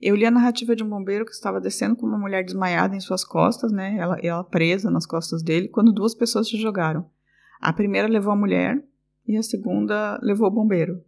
Eu 0.00 0.14
li 0.14 0.26
a 0.26 0.30
narrativa 0.30 0.76
de 0.76 0.84
um 0.84 0.88
bombeiro 0.88 1.24
que 1.24 1.32
estava 1.32 1.60
descendo 1.60 1.96
com 1.96 2.06
uma 2.06 2.18
mulher 2.18 2.44
desmaiada 2.44 2.94
em 2.94 3.00
suas 3.00 3.24
costas, 3.24 3.72
né? 3.72 3.96
Ela, 3.98 4.18
ela 4.22 4.44
presa 4.44 4.90
nas 4.90 5.06
costas 5.06 5.42
dele, 5.42 5.68
quando 5.68 5.92
duas 5.92 6.14
pessoas 6.14 6.48
se 6.48 6.56
jogaram. 6.58 7.08
A 7.60 7.72
primeira 7.72 8.06
levou 8.06 8.32
a 8.32 8.36
mulher 8.36 8.82
e 9.26 9.36
a 9.36 9.42
segunda 9.42 10.18
levou 10.22 10.48
o 10.48 10.50
bombeiro. 10.50 11.02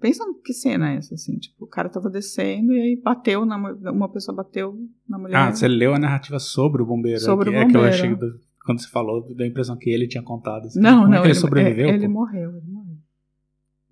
Pensa 0.00 0.24
que 0.44 0.52
cena 0.54 0.92
é 0.92 0.96
essa, 0.96 1.14
assim, 1.14 1.36
tipo, 1.38 1.64
o 1.64 1.68
cara 1.68 1.88
tava 1.88 2.08
descendo 2.08 2.72
e 2.72 2.80
aí 2.80 2.96
bateu 2.96 3.44
na 3.44 3.56
uma 3.56 4.08
pessoa 4.08 4.34
bateu 4.34 4.78
na 5.08 5.18
mulher. 5.18 5.36
Ah, 5.36 5.52
você 5.52 5.68
leu 5.68 5.94
a 5.94 5.98
narrativa 5.98 6.38
sobre 6.38 6.82
o 6.82 6.86
bombeiro. 6.86 7.20
Sobre 7.20 7.50
é 7.50 7.50
o 7.50 7.52
que- 7.52 7.58
É 7.58 7.64
que 7.70 7.76
eu 7.76 7.80
bombeiro. 7.80 7.94
achei, 7.94 8.14
do- 8.14 8.40
quando 8.64 8.80
você 8.80 8.88
falou, 8.88 9.22
deu 9.34 9.44
a 9.44 9.48
impressão 9.48 9.76
que 9.76 9.90
ele 9.90 10.08
tinha 10.08 10.22
contado. 10.22 10.66
assim. 10.66 10.80
Não, 10.80 11.04
é 11.06 11.10
não, 11.10 11.22
que 11.22 11.28
ele, 11.28 11.34
sobreviveu? 11.34 11.88
é, 11.88 11.94
ele 11.94 12.06
pô? 12.06 12.12
morreu, 12.12 12.56
ele 12.56 12.66
morreu. 12.66 12.96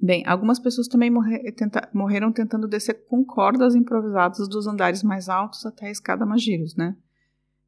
Bem, 0.01 0.23
algumas 0.27 0.59
pessoas 0.59 0.87
também 0.89 1.13
tenta- 1.57 1.89
morreram 1.93 2.33
tentando 2.33 2.69
descer 2.69 3.05
com 3.07 3.25
cordas 3.25 3.75
improvisadas 3.75 4.49
dos 4.49 4.67
andares 4.67 5.03
mais 5.03 5.29
altos 5.29 5.67
até 5.67 5.89
a 5.89 5.91
escada 5.91 6.25
Magiros, 6.25 6.75
né? 6.77 6.97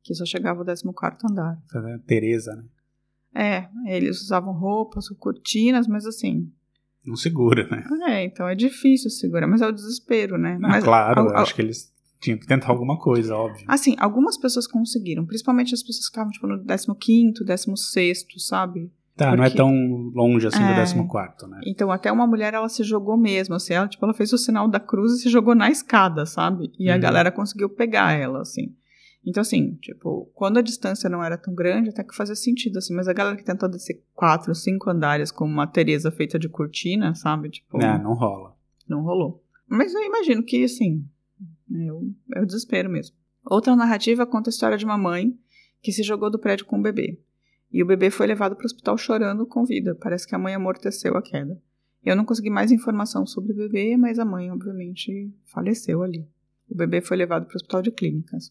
Que 0.02 0.14
só 0.14 0.24
chegava 0.24 0.60
ao 0.60 0.64
14 0.64 0.84
andar. 1.30 1.60
Tereza, 2.06 2.54
né? 2.54 2.64
É, 3.34 3.68
eles 3.96 4.22
usavam 4.22 4.52
roupas, 4.52 5.08
cortinas, 5.18 5.86
mas 5.86 6.06
assim. 6.06 6.50
Não 7.06 7.16
segura, 7.16 7.66
né? 7.70 7.84
É, 8.08 8.24
então 8.24 8.46
é 8.48 8.54
difícil 8.54 9.10
segurar, 9.10 9.46
mas 9.46 9.62
é 9.62 9.66
o 9.66 9.72
desespero, 9.72 10.36
né? 10.36 10.56
Ah, 10.62 10.68
mas, 10.68 10.84
claro, 10.84 11.20
al- 11.20 11.26
eu 11.28 11.36
al- 11.36 11.42
acho 11.42 11.54
que 11.54 11.62
eles 11.62 11.90
tinham 12.20 12.38
que 12.38 12.46
tentar 12.46 12.68
alguma 12.68 12.98
coisa, 12.98 13.34
óbvio. 13.34 13.64
Assim, 13.66 13.96
algumas 13.98 14.36
pessoas 14.36 14.66
conseguiram, 14.66 15.24
principalmente 15.24 15.72
as 15.74 15.82
pessoas 15.82 16.04
que 16.08 16.10
estavam 16.12 16.30
tipo, 16.30 16.46
no 16.46 16.94
15, 16.94 17.42
16, 17.44 18.26
sabe? 18.46 18.90
tá, 19.16 19.36
não 19.36 19.44
é 19.44 19.48
porque- 19.48 19.56
tão 19.58 19.70
longe 20.14 20.46
assim 20.46 20.62
É. 20.62 20.68
do 21.02 21.06
14, 21.08 21.46
né? 21.50 21.60
Então, 21.66 21.90
até 21.90 22.10
uma 22.10 22.26
mulher, 22.26 22.54
ela 22.54 22.68
se 22.70 22.82
jogou 22.82 23.18
mesmo, 23.18 23.54
assim, 23.54 23.74
ela, 23.74 23.86
tipo, 23.86 24.02
ela 24.04 24.14
fez 24.14 24.32
o 24.32 24.38
sinal 24.38 24.66
da 24.66 24.80
cruz 24.80 25.12
e 25.12 25.18
se 25.22 25.28
jogou 25.28 25.54
na 25.54 25.70
escada, 25.70 26.24
sabe? 26.24 26.72
E 26.78 26.90
a 26.90 26.94
Uhum. 26.94 27.00
galera 27.00 27.30
conseguiu 27.30 27.68
pegar 27.68 28.12
ela, 28.12 28.40
assim. 28.40 28.74
Então, 29.24 29.40
assim, 29.42 29.74
tipo, 29.82 30.30
quando 30.34 30.58
a 30.58 30.62
distância 30.62 31.08
não 31.10 31.22
era 31.22 31.36
tão 31.36 31.54
grande, 31.54 31.90
até 31.90 32.02
que 32.02 32.14
fazia 32.16 32.34
sentido, 32.34 32.78
assim, 32.78 32.94
mas 32.94 33.06
a 33.06 33.12
galera 33.12 33.36
que 33.36 33.44
tentou 33.44 33.68
descer 33.68 34.02
quatro, 34.14 34.54
cinco 34.54 34.88
andares 34.88 35.30
com 35.30 35.44
uma 35.44 35.66
Teresa 35.66 36.10
feita 36.10 36.38
de 36.38 36.48
cortina, 36.48 37.14
sabe? 37.14 37.50
Tipo, 37.50 37.80
É, 37.82 37.98
não 38.02 38.14
rola. 38.14 38.56
não 38.88 39.02
rolou. 39.02 39.44
Mas 39.68 39.94
eu 39.94 40.02
imagino 40.02 40.42
que, 40.42 40.64
assim, 40.64 41.04
é 41.72 41.92
o, 41.92 42.10
é 42.34 42.40
o 42.40 42.46
desespero 42.46 42.88
mesmo. 42.88 43.14
Outra 43.44 43.76
narrativa 43.76 44.26
conta 44.26 44.48
a 44.48 44.52
história 44.52 44.78
de 44.78 44.84
uma 44.84 44.98
mãe 44.98 45.38
que 45.82 45.92
se 45.92 46.02
jogou 46.02 46.30
do 46.30 46.38
prédio 46.38 46.66
com 46.66 46.78
o 46.78 46.82
bebê. 46.82 47.20
E 47.72 47.82
o 47.82 47.86
bebê 47.86 48.10
foi 48.10 48.26
levado 48.26 48.56
para 48.56 48.64
o 48.64 48.66
hospital 48.66 48.98
chorando 48.98 49.46
com 49.46 49.64
vida. 49.64 49.94
Parece 49.94 50.26
que 50.26 50.34
a 50.34 50.38
mãe 50.38 50.54
amorteceu 50.54 51.16
a 51.16 51.22
queda. 51.22 51.60
Eu 52.04 52.16
não 52.16 52.24
consegui 52.24 52.50
mais 52.50 52.72
informação 52.72 53.26
sobre 53.26 53.52
o 53.52 53.56
bebê, 53.56 53.96
mas 53.96 54.18
a 54.18 54.24
mãe, 54.24 54.50
obviamente, 54.50 55.30
faleceu 55.44 56.02
ali. 56.02 56.26
O 56.68 56.74
bebê 56.74 57.00
foi 57.00 57.16
levado 57.16 57.44
para 57.46 57.52
o 57.52 57.56
hospital 57.56 57.82
de 57.82 57.90
clínicas. 57.92 58.50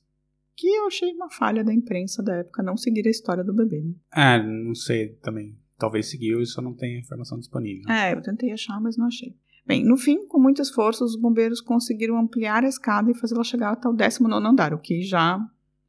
Que 0.60 0.68
eu 0.68 0.88
achei 0.88 1.14
uma 1.14 1.30
falha 1.30 1.64
da 1.64 1.74
imprensa 1.74 2.22
da 2.22 2.36
época 2.36 2.62
não 2.62 2.76
seguir 2.76 3.08
a 3.08 3.10
história 3.10 3.46
do 3.46 3.54
bebê, 3.54 3.82
né? 3.82 3.94
Ah, 4.12 4.44
não 4.44 4.76
sei 4.76 5.14
também. 5.22 5.58
Talvez 5.78 6.10
seguiu 6.10 6.42
e 6.42 6.46
só 6.46 6.62
não 6.62 6.74
tem 6.74 7.00
informação 7.00 7.40
disponível. 7.40 7.90
É, 7.90 8.14
eu 8.14 8.22
tentei 8.22 8.52
achar, 8.52 8.82
mas 8.82 8.98
não 8.98 9.06
achei. 9.06 9.34
Bem, 9.66 9.86
no 9.86 9.96
fim, 9.96 10.28
com 10.28 10.38
muito 10.38 10.62
esforço, 10.62 11.06
os 11.06 11.16
bombeiros 11.16 11.62
conseguiram 11.62 12.18
ampliar 12.18 12.66
a 12.66 12.68
escada 12.68 13.10
e 13.10 13.14
fazê-la 13.14 13.44
chegar 13.44 13.72
até 13.72 13.88
o 13.88 13.94
19 13.94 14.46
andar, 14.46 14.74
o 14.74 14.80
que 14.80 15.02
já 15.02 15.40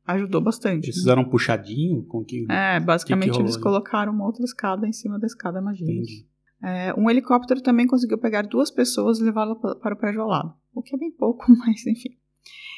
ajudou 0.07 0.41
bastante. 0.41 0.85
Eles 0.85 0.97
né? 0.97 1.01
fizeram 1.01 1.23
um 1.23 1.29
puxadinho 1.29 2.05
com 2.05 2.23
que. 2.25 2.47
É, 2.49 2.79
basicamente 2.79 3.25
que 3.25 3.31
rolou 3.31 3.47
eles 3.47 3.55
ali? 3.57 3.63
colocaram 3.65 4.13
uma 4.13 4.27
outra 4.27 4.45
escada 4.45 4.87
em 4.87 4.93
cima 4.93 5.19
da 5.19 5.27
escada 5.27 5.61
magia. 5.61 5.85
Entendi. 5.91 6.29
É, 6.63 6.95
um 6.95 7.11
helicóptero 7.11 7.61
também 7.61 7.87
conseguiu 7.87 8.19
pegar 8.19 8.43
duas 8.43 8.71
pessoas 8.71 9.19
e 9.19 9.25
levá-las 9.25 9.59
pa- 9.61 9.75
para 9.77 9.95
o 9.95 9.99
prédio 9.99 10.21
ao 10.21 10.29
lado, 10.29 10.55
o 10.75 10.83
que 10.83 10.95
é 10.95 10.99
bem 10.99 11.11
pouco, 11.11 11.45
mas 11.59 11.85
enfim. 11.87 12.20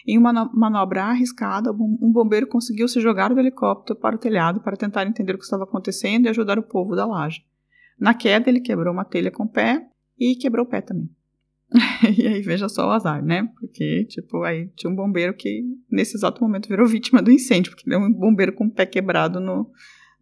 Em 0.06 0.18
uma 0.18 0.32
no- 0.32 0.50
manobra 0.52 1.04
arriscada, 1.04 1.70
um 1.70 2.10
bombeiro 2.12 2.46
conseguiu 2.46 2.88
se 2.88 3.00
jogar 3.00 3.32
do 3.32 3.38
helicóptero 3.38 3.98
para 3.98 4.16
o 4.16 4.18
telhado 4.18 4.60
para 4.60 4.76
tentar 4.76 5.06
entender 5.06 5.34
o 5.34 5.38
que 5.38 5.44
estava 5.44 5.64
acontecendo 5.64 6.26
e 6.26 6.28
ajudar 6.28 6.58
o 6.58 6.62
povo 6.62 6.96
da 6.96 7.06
laje. 7.06 7.44
Na 7.98 8.14
queda, 8.14 8.48
ele 8.50 8.60
quebrou 8.60 8.92
uma 8.92 9.04
telha 9.04 9.30
com 9.30 9.44
o 9.44 9.48
pé 9.48 9.86
e 10.18 10.34
quebrou 10.34 10.66
o 10.66 10.68
pé 10.68 10.80
também. 10.80 11.08
e 12.18 12.26
aí 12.26 12.42
veja 12.42 12.68
só 12.68 12.88
o 12.88 12.90
azar, 12.90 13.24
né? 13.24 13.48
Porque, 13.58 14.04
tipo, 14.04 14.42
aí 14.42 14.68
tinha 14.76 14.90
um 14.92 14.96
bombeiro 14.96 15.34
que 15.34 15.62
nesse 15.90 16.16
exato 16.16 16.42
momento 16.42 16.68
virou 16.68 16.86
vítima 16.86 17.22
do 17.22 17.30
incêndio, 17.30 17.72
porque 17.72 17.90
é 17.92 17.96
um 17.96 18.12
bombeiro 18.12 18.52
com 18.52 18.66
o 18.66 18.70
pé 18.70 18.84
quebrado 18.84 19.40
no, 19.40 19.70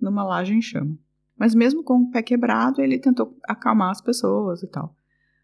numa 0.00 0.22
laje 0.22 0.54
em 0.54 0.62
chama. 0.62 0.96
Mas 1.38 1.54
mesmo 1.54 1.82
com 1.82 1.94
o 1.94 2.10
pé 2.10 2.22
quebrado, 2.22 2.82
ele 2.82 2.98
tentou 2.98 3.36
acalmar 3.48 3.90
as 3.90 4.00
pessoas 4.00 4.62
e 4.62 4.68
tal. 4.68 4.94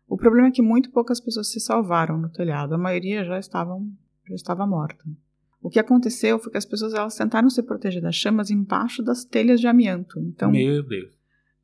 O 0.08 0.16
problema 0.16 0.48
é 0.48 0.50
que 0.50 0.62
muito 0.62 0.90
poucas 0.90 1.20
pessoas 1.20 1.50
se 1.50 1.60
salvaram 1.60 2.18
no 2.18 2.28
telhado, 2.28 2.74
a 2.74 2.78
maioria 2.78 3.24
já 3.24 3.38
estavam 3.38 3.90
já 4.28 4.34
estava 4.34 4.66
morta. 4.66 5.04
O 5.62 5.70
que 5.70 5.78
aconteceu 5.78 6.38
foi 6.38 6.52
que 6.52 6.58
as 6.58 6.64
pessoas 6.64 6.94
elas 6.94 7.16
tentaram 7.16 7.48
se 7.50 7.62
proteger 7.62 8.02
das 8.02 8.14
chamas 8.14 8.50
embaixo 8.50 9.02
das 9.02 9.24
telhas 9.24 9.60
de 9.60 9.66
amianto. 9.66 10.20
Então, 10.20 10.50
Meu 10.50 10.82
Deus. 10.86 11.12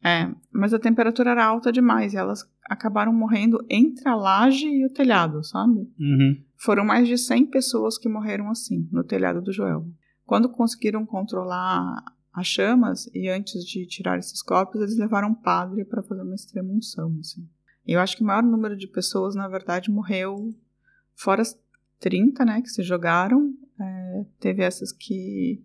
é, 0.02 0.28
mas 0.50 0.72
a 0.72 0.78
temperatura 0.78 1.30
era 1.30 1.44
alta 1.44 1.72
demais 1.72 2.14
e 2.14 2.16
elas 2.16 2.44
acabaram 2.64 3.12
morrendo 3.12 3.64
entre 3.68 4.08
a 4.08 4.14
laje 4.14 4.66
e 4.66 4.86
o 4.86 4.90
telhado, 4.90 5.44
sabe? 5.44 5.88
Uhum. 5.98 6.42
Foram 6.56 6.84
mais 6.84 7.06
de 7.06 7.18
100 7.18 7.46
pessoas 7.46 7.98
que 7.98 8.08
morreram 8.08 8.50
assim, 8.50 8.88
no 8.90 9.04
telhado 9.04 9.40
do 9.40 9.52
Joel. 9.52 9.86
Quando 10.24 10.48
conseguiram 10.48 11.04
controlar 11.04 12.02
as 12.32 12.46
chamas 12.46 13.10
e 13.14 13.28
antes 13.28 13.64
de 13.64 13.86
tirar 13.86 14.18
esses 14.18 14.42
corpos, 14.42 14.80
eles 14.80 14.96
levaram 14.96 15.28
um 15.28 15.34
padre 15.34 15.84
para 15.84 16.02
fazer 16.02 16.22
uma 16.22 16.34
extrema 16.34 16.72
unção. 16.72 17.16
Assim. 17.20 17.46
Eu 17.86 18.00
acho 18.00 18.16
que 18.16 18.22
o 18.22 18.26
maior 18.26 18.42
número 18.42 18.76
de 18.76 18.86
pessoas, 18.86 19.34
na 19.34 19.48
verdade, 19.48 19.90
morreu 19.90 20.54
fora 21.14 21.42
as 21.42 21.58
30, 21.98 22.44
né, 22.44 22.62
que 22.62 22.68
se 22.68 22.82
jogaram. 22.82 23.54
é, 23.80 24.24
teve 24.38 24.62
essas 24.62 24.92
que 24.92 25.64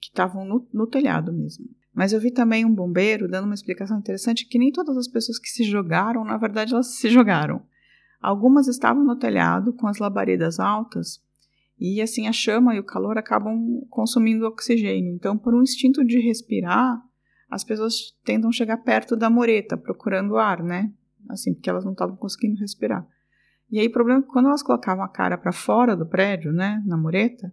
estavam 0.00 0.44
no, 0.44 0.66
no 0.72 0.86
telhado 0.86 1.32
mesmo. 1.32 1.66
Mas 1.92 2.12
eu 2.12 2.20
vi 2.20 2.30
também 2.30 2.64
um 2.64 2.74
bombeiro 2.74 3.28
dando 3.28 3.44
uma 3.44 3.54
explicação 3.54 3.98
interessante 3.98 4.46
que 4.46 4.58
nem 4.58 4.72
todas 4.72 4.96
as 4.96 5.08
pessoas 5.08 5.38
que 5.38 5.48
se 5.48 5.64
jogaram, 5.64 6.24
na 6.24 6.36
verdade, 6.36 6.72
elas 6.72 6.98
se 6.98 7.08
jogaram. 7.10 7.62
Algumas 8.20 8.68
estavam 8.68 9.04
no 9.04 9.16
telhado 9.16 9.72
com 9.72 9.86
as 9.86 9.98
labaredas 9.98 10.60
altas 10.60 11.20
e 11.78 12.00
assim 12.00 12.28
a 12.28 12.32
chama 12.32 12.74
e 12.74 12.78
o 12.78 12.84
calor 12.84 13.16
acabam 13.16 13.80
consumindo 13.88 14.46
oxigênio. 14.46 15.14
Então, 15.14 15.36
por 15.36 15.54
um 15.54 15.62
instinto 15.62 16.04
de 16.04 16.20
respirar, 16.20 17.02
as 17.50 17.64
pessoas 17.64 18.14
tentam 18.24 18.52
chegar 18.52 18.76
perto 18.78 19.16
da 19.16 19.30
mureta 19.30 19.76
procurando 19.76 20.36
ar, 20.36 20.62
né? 20.62 20.92
Assim, 21.30 21.54
porque 21.54 21.70
elas 21.70 21.84
não 21.84 21.92
estavam 21.92 22.16
conseguindo 22.16 22.58
respirar. 22.60 23.06
E 23.70 23.78
aí 23.78 23.86
o 23.86 23.92
problema 23.92 24.20
é 24.20 24.22
que 24.22 24.28
quando 24.28 24.46
elas 24.46 24.62
colocavam 24.62 25.04
a 25.04 25.08
cara 25.08 25.38
para 25.38 25.52
fora 25.52 25.96
do 25.96 26.04
prédio, 26.06 26.52
né, 26.52 26.82
na 26.86 26.96
mureta, 26.96 27.52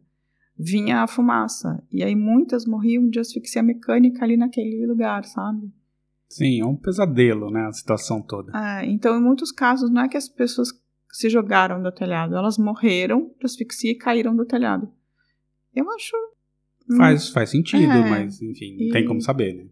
vinha 0.58 1.02
a 1.04 1.08
fumaça. 1.08 1.84
E 1.92 2.04
aí 2.04 2.16
muitas 2.16 2.66
morriam 2.66 3.08
de 3.08 3.20
asfixia 3.20 3.62
mecânica 3.62 4.24
ali 4.24 4.36
naquele 4.36 4.86
lugar, 4.88 5.24
sabe? 5.26 5.72
Sim, 6.30 6.60
é 6.60 6.66
um 6.66 6.76
pesadelo, 6.76 7.50
né? 7.52 7.68
A 7.68 7.72
situação 7.72 8.22
toda. 8.22 8.52
Ah, 8.54 8.84
então, 8.84 9.18
em 9.18 9.22
muitos 9.24 9.52
casos, 9.52 9.90
não 9.90 10.02
é 10.02 10.10
que 10.10 10.18
as 10.18 10.28
pessoas 10.28 10.70
se 11.12 11.30
jogaram 11.30 11.82
do 11.82 11.92
telhado, 11.92 12.36
elas 12.36 12.58
morreram 12.58 13.32
de 13.40 13.46
asfixia 13.46 13.92
e 13.92 13.96
caíram 13.96 14.36
do 14.36 14.46
telhado. 14.46 14.92
Eu 15.74 15.90
acho. 15.92 16.16
hum, 16.90 16.98
Faz, 16.98 17.30
faz 17.30 17.50
sentido, 17.52 17.92
É. 17.94 18.10
mas 18.10 18.42
enfim, 18.42 18.76
não 18.78 18.88
E- 18.88 18.92
tem 18.92 19.06
como 19.06 19.22
saber, 19.22 19.54
né? 19.54 19.66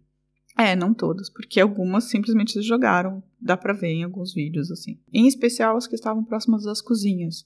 É, 0.58 0.76
não 0.76 0.94
todas, 0.94 1.30
porque 1.30 1.60
algumas 1.60 2.06
simplesmente 2.06 2.62
jogaram, 2.62 3.22
dá 3.42 3.58
pra 3.58 3.74
ver 3.74 3.90
em 3.90 4.04
alguns 4.04 4.34
vídeos, 4.34 4.72
assim. 4.72 4.98
Em 5.12 5.28
especial 5.28 5.76
as 5.76 5.86
que 5.86 5.96
estavam 5.96 6.24
próximas 6.24 6.64
das 6.64 6.82
cozinhas, 6.82 7.46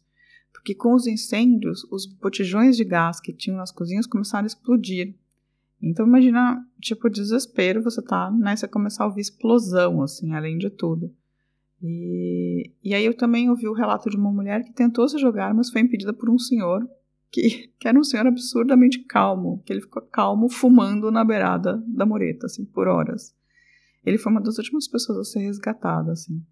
porque 0.54 0.76
com 0.76 0.94
os 0.94 1.08
incêndios, 1.08 1.84
os 1.92 2.06
botijões 2.06 2.78
de 2.78 2.84
gás 2.84 3.20
que 3.20 3.34
tinham 3.34 3.58
nas 3.58 3.72
cozinhas 3.72 4.06
começaram 4.06 4.44
a 4.44 4.48
explodir. 4.48 5.16
Então 5.82 6.06
imagina, 6.06 6.64
tipo, 6.80 7.10
desespero, 7.10 7.82
você 7.82 8.02
tá, 8.02 8.30
né, 8.30 8.56
você 8.56 8.68
começar 8.68 9.06
a 9.06 9.08
ouvir 9.08 9.22
explosão, 9.22 10.04
assim, 10.04 10.34
além 10.34 10.58
de 10.58 10.70
tudo. 10.70 11.12
E, 11.82 12.72
e 12.84 12.94
aí 12.94 13.06
eu 13.06 13.16
também 13.16 13.50
ouvi 13.50 13.68
o 13.68 13.74
relato 13.74 14.10
de 14.10 14.18
uma 14.18 14.32
mulher 14.32 14.64
que 14.64 14.74
tentou 14.74 15.08
se 15.08 15.18
jogar, 15.18 15.54
mas 15.54 15.72
foi 15.72 15.82
impedida 15.82 16.14
por 16.14 16.30
um 16.30 16.38
senhor 16.38 16.88
que, 17.32 17.72
que, 17.80 17.88
era 17.88 18.00
um 18.00 18.04
senhor 18.04 18.26
absurdamente 18.26 19.00
calmo, 19.06 19.62
que 19.66 19.74
ele 19.74 19.82
ficou 19.82 20.02
calmo 20.02 20.50
fumando 20.50 21.12
na 21.12 21.24
beirada 21.24 21.82
da 21.88 22.06
mureta, 22.06 22.48
assim, 22.48 22.66
por 22.66 22.88
horas. 22.88 23.36
Ele 24.06 24.18
foi 24.18 24.32
uma 24.32 24.42
das 24.42 24.58
últimas 24.58 24.88
pessoas 24.88 25.20
a 25.20 25.24
ser 25.24 25.40
resgatada, 25.40 26.12
assim. 26.12 26.44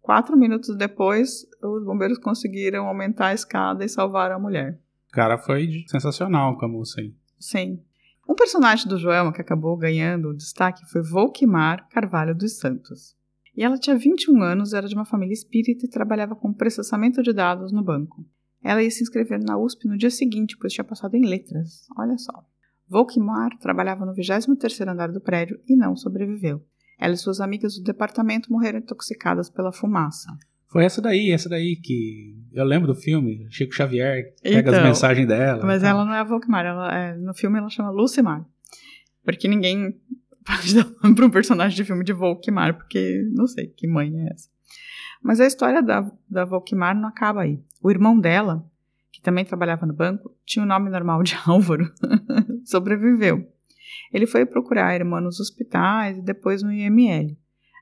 Quatro 0.00 0.36
minutos 0.36 0.76
depois, 0.76 1.46
os 1.62 1.84
bombeiros 1.84 2.18
conseguiram 2.18 2.86
aumentar 2.86 3.28
a 3.28 3.34
escada 3.34 3.84
e 3.84 3.88
salvar 3.88 4.32
a 4.32 4.38
mulher. 4.38 4.80
O 5.08 5.12
cara 5.12 5.38
foi 5.38 5.84
sensacional 5.86 6.56
com 6.58 6.66
a 6.66 6.68
moça 6.68 7.00
aí. 7.00 7.14
Sim. 7.38 7.82
Um 8.28 8.34
personagem 8.34 8.86
do 8.86 8.98
Joelma 8.98 9.32
que 9.32 9.40
acabou 9.40 9.76
ganhando 9.76 10.28
o 10.28 10.36
destaque 10.36 10.84
foi 10.90 11.02
Volquimar 11.02 11.88
Carvalho 11.88 12.34
dos 12.34 12.58
Santos. 12.58 13.16
E 13.56 13.64
ela 13.64 13.78
tinha 13.78 13.96
21 13.96 14.42
anos, 14.42 14.72
era 14.72 14.86
de 14.86 14.94
uma 14.94 15.04
família 15.04 15.32
espírita 15.32 15.86
e 15.86 15.90
trabalhava 15.90 16.36
com 16.36 16.52
processamento 16.52 17.22
de 17.22 17.32
dados 17.32 17.72
no 17.72 17.82
banco. 17.82 18.24
Ela 18.62 18.82
ia 18.82 18.90
se 18.90 19.02
inscrever 19.02 19.40
na 19.42 19.56
USP 19.58 19.86
no 19.86 19.96
dia 19.96 20.10
seguinte, 20.10 20.56
pois 20.60 20.72
tinha 20.72 20.84
passado 20.84 21.14
em 21.14 21.24
letras. 21.24 21.86
Olha 21.96 22.16
só. 22.18 22.32
Volkmar 22.88 23.56
trabalhava 23.58 24.04
no 24.06 24.12
23º 24.14 24.88
andar 24.88 25.12
do 25.12 25.20
prédio 25.20 25.60
e 25.68 25.76
não 25.76 25.94
sobreviveu. 25.96 26.62
Ela 26.98 27.14
e 27.14 27.16
suas 27.16 27.40
amigas 27.40 27.76
do 27.76 27.84
departamento 27.84 28.50
morreram 28.50 28.78
intoxicadas 28.78 29.48
pela 29.48 29.72
fumaça. 29.72 30.28
Foi 30.70 30.84
essa 30.84 31.00
daí, 31.00 31.30
essa 31.30 31.48
daí 31.48 31.76
que 31.76 32.34
eu 32.52 32.64
lembro 32.64 32.86
do 32.88 32.94
filme, 32.94 33.46
Chico 33.50 33.72
Xavier 33.74 34.34
pega 34.42 34.58
Então, 34.70 34.80
as 34.80 34.86
mensagens 34.86 35.26
dela. 35.26 35.64
Mas 35.64 35.82
ela 35.82 36.04
não 36.04 36.12
é 36.12 36.18
a 36.18 36.24
Volkmar, 36.24 36.66
ela 36.66 36.94
é- 36.94 37.16
no 37.16 37.32
filme 37.34 37.58
ela 37.58 37.70
chama 37.70 37.90
Lucimar. 37.90 38.44
Porque 39.24 39.48
ninguém 39.48 39.98
pode 40.44 40.74
dar 40.74 40.86
nome 41.02 41.14
para 41.14 41.26
um 41.26 41.30
personagem 41.30 41.76
de 41.76 41.84
filme 41.84 42.04
de 42.04 42.12
Volkmar, 42.12 42.76
porque 42.76 43.22
não 43.32 43.46
sei 43.46 43.68
que 43.68 43.86
mãe 43.86 44.12
é 44.20 44.32
essa. 44.32 44.48
Mas 45.22 45.40
a 45.40 45.46
história 45.46 45.82
da, 45.82 46.10
da 46.28 46.44
Volkmar 46.44 46.94
não 46.94 47.08
acaba 47.08 47.42
aí. 47.42 47.60
O 47.82 47.90
irmão 47.90 48.18
dela, 48.18 48.64
que 49.10 49.20
também 49.20 49.44
trabalhava 49.44 49.86
no 49.86 49.92
banco, 49.92 50.34
tinha 50.44 50.64
o 50.64 50.68
nome 50.68 50.90
normal 50.90 51.22
de 51.22 51.36
Álvaro. 51.46 51.92
Sobreviveu. 52.64 53.50
Ele 54.12 54.26
foi 54.26 54.46
procurar 54.46 54.88
a 54.88 54.94
irmã 54.94 55.20
nos 55.20 55.40
hospitais 55.40 56.18
e 56.18 56.22
depois 56.22 56.62
no 56.62 56.72
IML. 56.72 57.36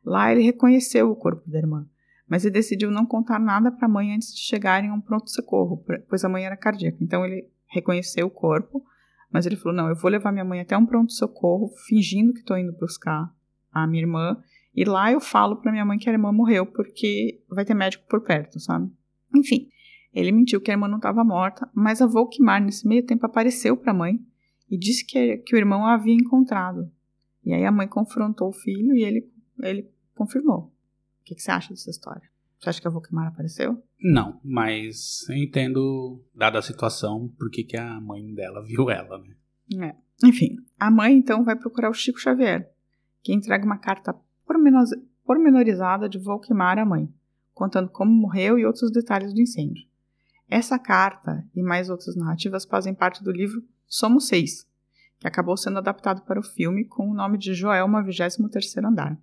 Lá 0.05 0.31
ele 0.31 0.43
reconheceu 0.43 1.11
o 1.11 1.17
corpo 1.17 1.49
da 1.51 1.59
irmã, 1.59 1.87
mas 2.29 2.45
ele 2.45 2.55
decidiu 2.55 2.91
não 2.91 3.05
contar 3.05 3.39
nada 3.39 3.73
para 3.73 3.87
a 3.87 3.91
mãe 3.91 4.15
antes 4.15 4.35
de 4.35 4.41
chegarem 4.41 4.91
a 4.91 4.95
um 4.95 5.01
pronto-socorro, 5.01 5.85
pois 6.09 6.25
a 6.25 6.29
mãe 6.29 6.45
era 6.45 6.57
cardíaca. 6.57 6.99
Então 7.01 7.25
ele 7.25 7.49
reconheceu 7.67 8.27
o 8.27 8.31
corpo, 8.31 8.85
mas 9.31 9.47
ele 9.47 9.57
falou: 9.57 9.77
Não, 9.77 9.89
eu 9.89 9.97
vou 9.97 10.11
levar 10.11 10.31
minha 10.31 10.45
mãe 10.45 10.61
até 10.61 10.77
um 10.77 10.87
pronto-socorro, 10.87 11.69
fingindo 11.89 12.33
que 12.33 12.41
estou 12.41 12.57
indo 12.57 12.73
buscar 12.73 13.33
a 13.73 13.87
minha 13.87 14.03
irmã, 14.03 14.37
e 14.77 14.85
lá 14.85 15.11
eu 15.11 15.21
falo 15.21 15.57
para 15.57 15.73
minha 15.73 15.87
mãe 15.87 15.99
que 15.99 16.09
a 16.09 16.13
irmã 16.13 16.31
morreu, 16.31 16.67
porque 16.67 17.43
vai 17.49 17.65
ter 17.65 17.73
médico 17.73 18.05
por 18.07 18.21
perto, 18.21 18.61
sabe? 18.61 18.93
Enfim, 19.35 19.71
ele 20.13 20.31
mentiu 20.31 20.61
que 20.61 20.71
a 20.71 20.75
irmã 20.75 20.87
não 20.87 20.99
estava 20.99 21.25
morta, 21.25 21.69
mas 21.75 22.03
a 22.03 22.07
Volkmar, 22.07 22.63
nesse 22.63 22.87
meio 22.87 23.05
tempo, 23.05 23.25
apareceu 23.25 23.75
para 23.75 23.93
a 23.93 23.95
mãe 23.95 24.21
e 24.71 24.77
disse 24.77 25.07
que, 25.07 25.39
que 25.39 25.57
o 25.57 25.59
irmão 25.59 25.87
a 25.87 25.95
havia 25.95 26.13
encontrado. 26.13 26.93
E 27.43 27.55
aí 27.55 27.65
a 27.65 27.73
mãe 27.73 27.89
confrontou 27.89 28.51
o 28.51 28.53
filho 28.53 28.95
e 28.95 29.03
ele, 29.03 29.33
ele 29.63 29.91
confirmou. 30.15 30.59
O 30.59 30.73
que, 31.25 31.35
que 31.35 31.41
você 31.41 31.51
acha 31.51 31.71
dessa 31.71 31.89
história? 31.89 32.29
Você 32.59 32.69
acha 32.69 32.81
que 32.81 32.89
a 32.89 32.91
Volkmar 32.91 33.29
apareceu? 33.29 33.83
Não, 33.99 34.41
mas 34.45 35.27
eu 35.31 35.37
entendo, 35.37 36.23
dada 36.35 36.59
a 36.59 36.63
situação, 36.63 37.33
por 37.39 37.51
que 37.51 37.65
que 37.65 37.79
a 37.79 37.99
mãe 38.01 38.35
dela 38.35 38.63
viu 38.63 38.91
ela, 38.91 39.19
né? 39.19 39.89
É. 39.89 39.97
Enfim, 40.27 40.57
a 40.79 40.91
mãe 40.91 41.15
então 41.15 41.45
vai 41.45 41.57
procurar 41.57 41.91
o 41.91 41.95
Chico 41.95 42.19
Xavier, 42.19 42.71
que 43.23 43.33
entrega 43.33 43.65
uma 43.65 43.79
carta 43.79 44.15
pormenorizada 45.25 46.09
de 46.09 46.19
Volkmar 46.19 46.79
à 46.79 46.85
mãe, 46.85 47.13
contando 47.53 47.91
como 47.91 48.13
morreu 48.13 48.59
e 48.59 48.65
outros 48.65 48.91
detalhes 48.91 49.33
do 49.33 49.41
incêndio. 49.41 49.87
Essa 50.49 50.79
carta 50.79 51.45
e 51.55 51.63
mais 51.63 51.91
outras 51.91 52.15
narrativas 52.15 52.65
fazem 52.65 52.95
parte 52.95 53.23
do 53.23 53.33
livro 53.33 53.63
Somos 53.87 54.29
Seis, 54.29 54.67
que 55.19 55.27
acabou 55.27 55.57
sendo 55.57 55.79
adaptado 55.79 56.23
para 56.23 56.39
o 56.39 56.45
filme 56.45 56.85
com 56.85 57.11
o 57.11 57.15
nome 57.15 57.39
de 57.39 57.55
Joelma 57.55 58.05
23º 58.05 58.85
Andar. 58.85 59.19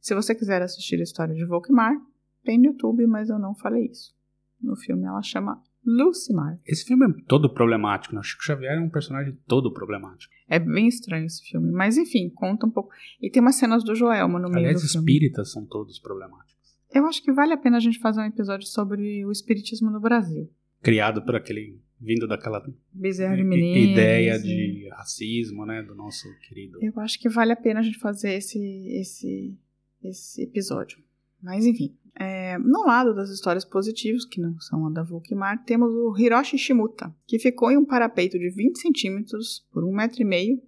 Se 0.00 0.14
você 0.14 0.34
quiser 0.34 0.62
assistir 0.62 0.98
a 0.98 1.02
história 1.02 1.34
de 1.34 1.44
Volkmar, 1.44 1.94
tem 2.42 2.58
no 2.58 2.66
YouTube, 2.66 3.06
mas 3.06 3.28
eu 3.28 3.38
não 3.38 3.54
falei 3.54 3.86
isso. 3.86 4.14
No 4.60 4.76
filme 4.76 5.04
ela 5.04 5.22
chama 5.22 5.62
Lucimar. 5.84 6.60
Esse 6.64 6.84
filme 6.84 7.06
é 7.06 7.22
todo 7.26 7.52
problemático, 7.52 8.14
né? 8.14 8.20
O 8.20 8.24
Chico 8.24 8.44
Xavier 8.44 8.76
é 8.76 8.80
um 8.80 8.88
personagem 8.88 9.36
todo 9.46 9.72
problemático. 9.72 10.32
É 10.48 10.58
bem 10.58 10.86
estranho 10.86 11.26
esse 11.26 11.42
filme, 11.42 11.72
mas 11.72 11.96
enfim, 11.96 12.30
conta 12.30 12.66
um 12.66 12.70
pouco. 12.70 12.90
E 13.20 13.30
tem 13.30 13.42
umas 13.42 13.56
cenas 13.56 13.82
do 13.82 13.94
Joelma 13.94 14.38
no 14.38 14.48
meio 14.48 14.66
Aliás, 14.66 14.82
do 14.82 14.88
filme. 14.88 15.12
espíritas 15.12 15.50
são 15.50 15.66
todos 15.66 15.98
problemáticos. 15.98 16.52
Eu 16.94 17.06
acho 17.06 17.22
que 17.22 17.32
vale 17.32 17.52
a 17.52 17.56
pena 17.56 17.78
a 17.78 17.80
gente 17.80 17.98
fazer 17.98 18.20
um 18.20 18.26
episódio 18.26 18.66
sobre 18.66 19.24
o 19.24 19.32
espiritismo 19.32 19.90
no 19.90 19.98
Brasil. 20.00 20.48
Criado 20.82 21.24
por 21.24 21.34
aquele, 21.34 21.80
vindo 22.00 22.28
daquela 22.28 22.62
Bezerra 22.92 23.36
de 23.36 23.42
Menezes. 23.42 23.90
ideia 23.92 24.38
de 24.38 24.88
racismo, 24.90 25.64
né? 25.64 25.82
Do 25.82 25.94
nosso 25.94 26.28
querido. 26.40 26.78
Eu 26.82 26.92
acho 27.00 27.18
que 27.18 27.28
vale 27.28 27.52
a 27.52 27.56
pena 27.56 27.80
a 27.80 27.82
gente 27.82 27.98
fazer 27.98 28.34
esse, 28.34 28.58
esse, 29.00 29.56
esse 30.02 30.42
episódio. 30.42 30.98
Mas 31.42 31.64
enfim, 31.64 31.96
é, 32.14 32.58
no 32.58 32.84
lado 32.86 33.14
das 33.14 33.30
histórias 33.30 33.64
positivas, 33.64 34.24
que 34.24 34.40
não 34.40 34.58
são 34.60 34.86
a 34.86 34.90
da 34.90 35.02
Volkmar, 35.02 35.64
temos 35.64 35.90
o 35.92 36.14
Hiroshi 36.18 36.58
Shimuta, 36.58 37.14
que 37.26 37.38
ficou 37.38 37.70
em 37.70 37.76
um 37.76 37.84
parapeito 37.84 38.38
de 38.38 38.50
20 38.50 38.78
centímetros 38.78 39.66
por 39.72 39.84
um 39.84 39.92
metro 39.94 40.20
e 40.22 40.24
meio, 40.24 40.60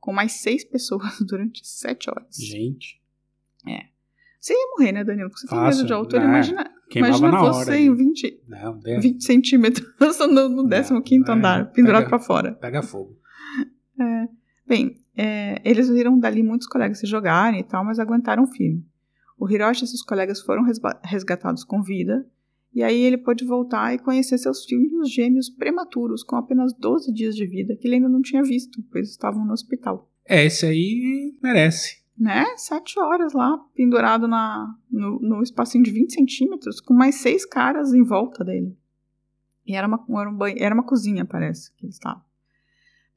com 0.00 0.12
mais 0.12 0.32
seis 0.32 0.64
pessoas 0.64 1.18
durante 1.26 1.60
sete 1.66 2.08
horas. 2.10 2.36
Gente, 2.36 3.00
Você 4.40 4.52
ia 4.54 4.66
morrer, 4.76 4.90
né, 4.92 5.04
Danilo? 5.04 5.28
Porque 5.30 5.42
você 5.42 5.48
tem 5.48 5.58
Fácil, 5.58 5.78
medo 5.78 5.86
de 5.86 5.92
altura. 5.92 6.22
né? 6.24 6.28
Imagina, 6.28 6.70
queimava 6.90 7.16
imagina 7.18 7.30
na 7.32 7.52
você 7.52 7.70
hora. 7.70 7.78
em 7.78 7.88
ali. 7.88 7.96
20, 7.96 8.42
Não, 8.48 8.78
de- 8.78 8.98
20 8.98 9.24
centímetros 9.24 9.86
no, 10.28 10.48
no 10.48 10.68
15 11.02 11.28
é, 11.28 11.32
andar, 11.32 11.70
pendurado 11.72 12.08
pra 12.08 12.18
fora. 12.18 12.52
pega 12.54 12.82
fogo. 12.82 13.16
Bem, 14.66 14.96
é, 15.16 15.60
eles 15.68 15.88
viram 15.88 16.18
dali 16.18 16.42
muitos 16.42 16.66
colegas 16.66 16.98
se 16.98 17.06
jogarem 17.06 17.60
e 17.60 17.64
tal, 17.64 17.84
mas 17.84 17.98
aguentaram 17.98 18.46
firme. 18.46 18.84
O 19.42 19.50
Hiroshi 19.50 19.82
e 19.82 19.88
seus 19.88 20.04
colegas 20.04 20.40
foram 20.40 20.62
resgatados 21.02 21.64
com 21.64 21.82
vida, 21.82 22.24
e 22.72 22.80
aí 22.80 23.02
ele 23.02 23.18
pôde 23.18 23.44
voltar 23.44 23.92
e 23.92 23.98
conhecer 23.98 24.38
seus 24.38 24.64
filhos 24.64 25.12
gêmeos 25.12 25.50
prematuros, 25.50 26.22
com 26.22 26.36
apenas 26.36 26.72
12 26.72 27.12
dias 27.12 27.34
de 27.34 27.44
vida, 27.44 27.74
que 27.74 27.88
ele 27.88 27.96
ainda 27.96 28.08
não 28.08 28.22
tinha 28.22 28.40
visto, 28.44 28.80
pois 28.92 29.10
estavam 29.10 29.44
no 29.44 29.52
hospital. 29.52 30.08
É, 30.24 30.44
esse 30.44 30.64
aí 30.64 31.36
merece. 31.42 32.04
Né? 32.16 32.46
Sete 32.56 33.00
horas 33.00 33.32
lá, 33.32 33.58
pendurado 33.74 34.28
na, 34.28 34.76
no, 34.88 35.18
no 35.18 35.42
espacinho 35.42 35.82
de 35.82 35.90
20 35.90 36.14
centímetros, 36.14 36.80
com 36.80 36.94
mais 36.94 37.16
seis 37.16 37.44
caras 37.44 37.92
em 37.92 38.04
volta 38.04 38.44
dele. 38.44 38.78
E 39.66 39.74
era 39.74 39.88
uma, 39.88 40.06
era 40.20 40.30
um 40.30 40.36
banho, 40.36 40.56
era 40.56 40.72
uma 40.72 40.86
cozinha, 40.86 41.24
parece, 41.24 41.74
que 41.74 41.84
eles 41.84 41.96
estavam. 41.96 42.22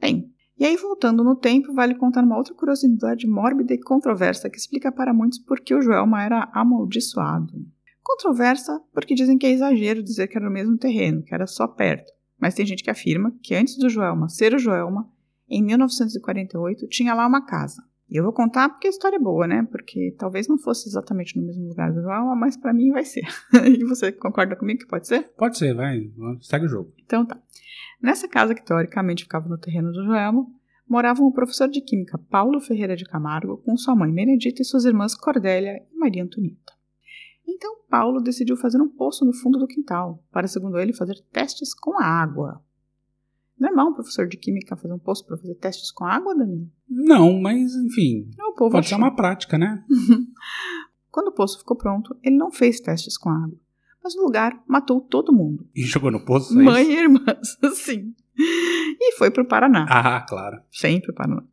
Bem, 0.01 0.33
e 0.57 0.63
aí 0.63 0.77
voltando 0.77 1.23
no 1.23 1.35
tempo, 1.35 1.73
vale 1.73 1.95
contar 1.95 2.23
uma 2.23 2.37
outra 2.37 2.53
curiosidade 2.53 3.27
mórbida 3.27 3.73
e 3.73 3.79
controversa 3.79 4.49
que 4.49 4.57
explica 4.57 4.91
para 4.91 5.13
muitos 5.13 5.39
por 5.39 5.59
que 5.59 5.75
o 5.75 5.81
Joelma 5.81 6.23
era 6.23 6.49
amaldiçoado. 6.53 7.53
Controversa 8.01 8.81
porque 8.93 9.15
dizem 9.15 9.37
que 9.37 9.45
é 9.45 9.51
exagero 9.51 10.01
dizer 10.01 10.27
que 10.27 10.37
era 10.37 10.45
no 10.45 10.53
mesmo 10.53 10.77
terreno, 10.77 11.23
que 11.23 11.33
era 11.33 11.45
só 11.45 11.67
perto. 11.67 12.13
Mas 12.39 12.53
tem 12.53 12.65
gente 12.65 12.83
que 12.83 12.89
afirma 12.89 13.33
que 13.41 13.55
antes 13.55 13.77
do 13.77 13.89
Joelma 13.89 14.29
ser 14.29 14.53
o 14.53 14.59
Joelma, 14.59 15.11
em 15.49 15.63
1948 15.63 16.87
tinha 16.87 17.13
lá 17.13 17.27
uma 17.27 17.45
casa. 17.45 17.83
E 18.09 18.17
eu 18.17 18.23
vou 18.23 18.31
contar 18.31 18.69
porque 18.69 18.87
a 18.87 18.89
história 18.91 19.15
é 19.15 19.19
boa, 19.19 19.47
né? 19.47 19.67
Porque 19.69 20.15
talvez 20.17 20.47
não 20.47 20.59
fosse 20.59 20.87
exatamente 20.87 21.37
no 21.37 21.45
mesmo 21.45 21.67
lugar 21.67 21.91
do 21.91 22.01
Joelma, 22.01 22.35
mas 22.35 22.55
para 22.55 22.73
mim 22.73 22.91
vai 22.91 23.03
ser. 23.03 23.25
e 23.65 23.83
você 23.83 24.11
concorda 24.11 24.55
comigo 24.55 24.79
que 24.79 24.87
pode 24.87 25.07
ser? 25.07 25.23
Pode 25.35 25.57
ser, 25.57 25.73
vai. 25.73 26.11
Segue 26.41 26.65
o 26.65 26.69
jogo. 26.69 26.93
Então 27.03 27.25
tá. 27.25 27.41
Nessa 28.01 28.27
casa 28.27 28.53
que 28.53 28.63
teoricamente 28.63 29.23
ficava 29.23 29.47
no 29.47 29.57
terreno 29.57 29.91
do 29.91 30.03
Joelma, 30.03 30.45
moravam 30.87 31.27
o 31.27 31.33
professor 31.33 31.67
de 31.67 31.81
química 31.81 32.17
Paulo 32.29 32.59
Ferreira 32.59 32.95
de 32.95 33.05
Camargo 33.05 33.57
com 33.57 33.75
sua 33.75 33.95
mãe 33.95 34.13
Benedita 34.13 34.61
e 34.61 34.65
suas 34.65 34.85
irmãs 34.85 35.15
Cordélia 35.15 35.81
e 35.91 35.97
Maria 35.97 36.23
Antonieta. 36.23 36.73
Então 37.47 37.77
Paulo 37.89 38.21
decidiu 38.21 38.57
fazer 38.57 38.81
um 38.81 38.89
poço 38.89 39.25
no 39.25 39.33
fundo 39.33 39.57
do 39.57 39.67
quintal, 39.67 40.23
para, 40.31 40.47
segundo 40.47 40.77
ele, 40.77 40.93
fazer 40.93 41.15
testes 41.31 41.73
com 41.73 41.97
a 41.97 42.05
água. 42.05 42.61
Normal 43.57 43.89
um 43.89 43.93
professor 43.93 44.27
de 44.27 44.35
química 44.35 44.75
fazer 44.75 44.93
um 44.93 44.99
poço 44.99 45.25
para 45.25 45.37
fazer 45.37 45.55
testes 45.55 45.91
com 45.91 46.03
água, 46.03 46.35
Danilo? 46.35 46.69
Não, 46.89 47.39
mas 47.39 47.73
enfim. 47.75 48.29
Não, 48.37 48.49
o 48.49 48.55
povo 48.55 48.71
Pode 48.71 48.87
ser 48.87 48.95
achou. 48.95 49.05
uma 49.05 49.15
prática, 49.15 49.57
né? 49.57 49.83
Quando 51.09 51.29
o 51.29 51.33
poço 51.33 51.59
ficou 51.59 51.77
pronto, 51.77 52.17
ele 52.21 52.35
não 52.35 52.51
fez 52.51 52.81
testes 52.81 53.17
com 53.17 53.29
água, 53.29 53.57
mas 54.05 54.15
no 54.15 54.21
lugar 54.21 54.63
matou 54.67 55.01
todo 55.01 55.33
mundo. 55.33 55.67
E 55.75 55.81
jogou 55.81 56.11
no 56.11 56.23
poço. 56.23 56.53
é 56.59 56.63
Mãe 56.63 56.91
e 56.91 56.95
irmãs, 56.95 57.57
sim. 57.73 58.13
E 58.37 59.13
foi 59.13 59.31
pro 59.31 59.47
Paraná. 59.47 59.87
Ah, 59.89 60.21
claro. 60.21 60.61
Sempre 60.69 61.11
Paraná. 61.11 61.43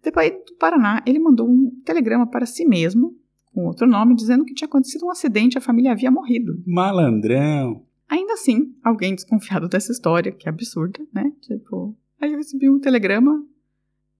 Depois 0.00 0.30
do 0.30 0.54
Paraná, 0.60 1.02
ele 1.04 1.18
mandou 1.18 1.50
um 1.50 1.72
telegrama 1.84 2.24
para 2.24 2.46
si 2.46 2.64
mesmo, 2.64 3.18
com 3.52 3.66
outro 3.66 3.84
nome, 3.84 4.14
dizendo 4.14 4.44
que 4.44 4.54
tinha 4.54 4.68
acontecido 4.68 5.06
um 5.06 5.10
acidente 5.10 5.56
e 5.56 5.58
a 5.58 5.60
família 5.60 5.90
havia 5.90 6.08
morrido. 6.08 6.62
Malandrão. 6.64 7.84
Ainda 8.08 8.34
assim, 8.34 8.72
alguém 8.84 9.16
desconfiado 9.16 9.68
dessa 9.68 9.90
história, 9.90 10.30
que 10.30 10.48
é 10.48 10.50
absurda, 10.52 11.04
né? 11.12 11.32
Tipo, 11.40 11.96
aí 12.20 12.30
eu 12.30 12.36
recebi 12.36 12.70
um 12.70 12.78
telegrama 12.78 13.44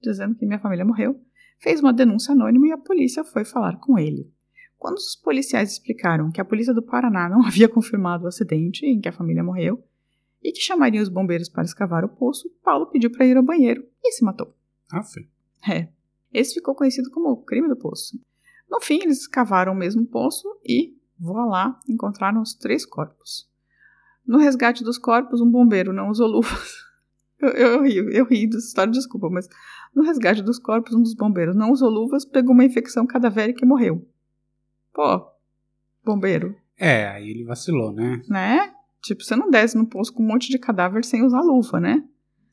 dizendo 0.02 0.34
que 0.34 0.44
minha 0.44 0.58
família 0.58 0.84
morreu, 0.84 1.20
fez 1.60 1.78
uma 1.80 1.92
denúncia 1.92 2.32
anônima 2.32 2.66
e 2.66 2.72
a 2.72 2.78
polícia 2.78 3.22
foi 3.22 3.44
falar 3.44 3.76
com 3.76 3.96
ele. 3.96 4.28
Quando 4.82 4.96
os 4.96 5.14
policiais 5.14 5.70
explicaram 5.70 6.32
que 6.32 6.40
a 6.40 6.44
polícia 6.44 6.74
do 6.74 6.82
Paraná 6.82 7.28
não 7.30 7.46
havia 7.46 7.68
confirmado 7.68 8.24
o 8.24 8.26
acidente 8.26 8.84
em 8.84 9.00
que 9.00 9.08
a 9.08 9.12
família 9.12 9.44
morreu 9.44 9.80
e 10.42 10.50
que 10.50 10.60
chamariam 10.60 11.00
os 11.00 11.08
bombeiros 11.08 11.48
para 11.48 11.62
escavar 11.62 12.04
o 12.04 12.08
poço, 12.08 12.50
Paulo 12.64 12.86
pediu 12.86 13.08
para 13.08 13.24
ir 13.24 13.36
ao 13.36 13.44
banheiro 13.44 13.86
e 14.02 14.10
se 14.10 14.24
matou. 14.24 14.52
Aff. 14.90 15.24
É. 15.70 15.86
Esse 16.34 16.54
ficou 16.54 16.74
conhecido 16.74 17.12
como 17.12 17.30
o 17.30 17.44
crime 17.44 17.68
do 17.68 17.76
poço. 17.76 18.18
No 18.68 18.80
fim, 18.80 18.98
eles 19.00 19.20
escavaram 19.20 19.72
o 19.72 19.76
mesmo 19.76 20.04
poço 20.04 20.48
e, 20.66 20.96
voa 21.16 21.44
lá, 21.44 21.80
encontraram 21.88 22.42
os 22.42 22.52
três 22.52 22.84
corpos. 22.84 23.48
No 24.26 24.38
resgate 24.38 24.82
dos 24.82 24.98
corpos, 24.98 25.40
um 25.40 25.48
bombeiro 25.48 25.92
não 25.92 26.10
usou 26.10 26.26
luvas. 26.26 26.74
Eu, 27.38 27.48
eu, 27.48 27.82
rio, 27.82 28.08
eu 28.10 28.24
ri 28.24 28.46
dessa 28.46 28.68
história, 28.68 28.92
desculpa, 28.92 29.28
mas 29.28 29.48
no 29.92 30.04
resgate 30.04 30.44
dos 30.44 30.60
corpos, 30.60 30.94
um 30.94 31.02
dos 31.02 31.12
bombeiros 31.12 31.56
não 31.56 31.72
usou 31.72 31.90
luvas, 31.90 32.24
pegou 32.24 32.54
uma 32.54 32.64
infecção 32.64 33.04
cadavérica 33.04 33.64
e 33.64 33.68
morreu. 33.68 34.08
Pô, 34.92 35.26
bombeiro, 36.04 36.54
É, 36.78 37.08
aí 37.08 37.30
ele 37.30 37.44
vacilou, 37.44 37.92
né? 37.92 38.22
né? 38.28 38.72
Tipo, 39.02 39.22
você 39.22 39.34
não 39.34 39.50
desce 39.50 39.76
no 39.76 39.86
poço 39.86 40.12
com 40.12 40.22
um 40.22 40.26
monte 40.26 40.48
de 40.48 40.58
cadáver 40.58 41.04
sem 41.04 41.24
usar 41.24 41.40
luva, 41.40 41.80
né? 41.80 42.04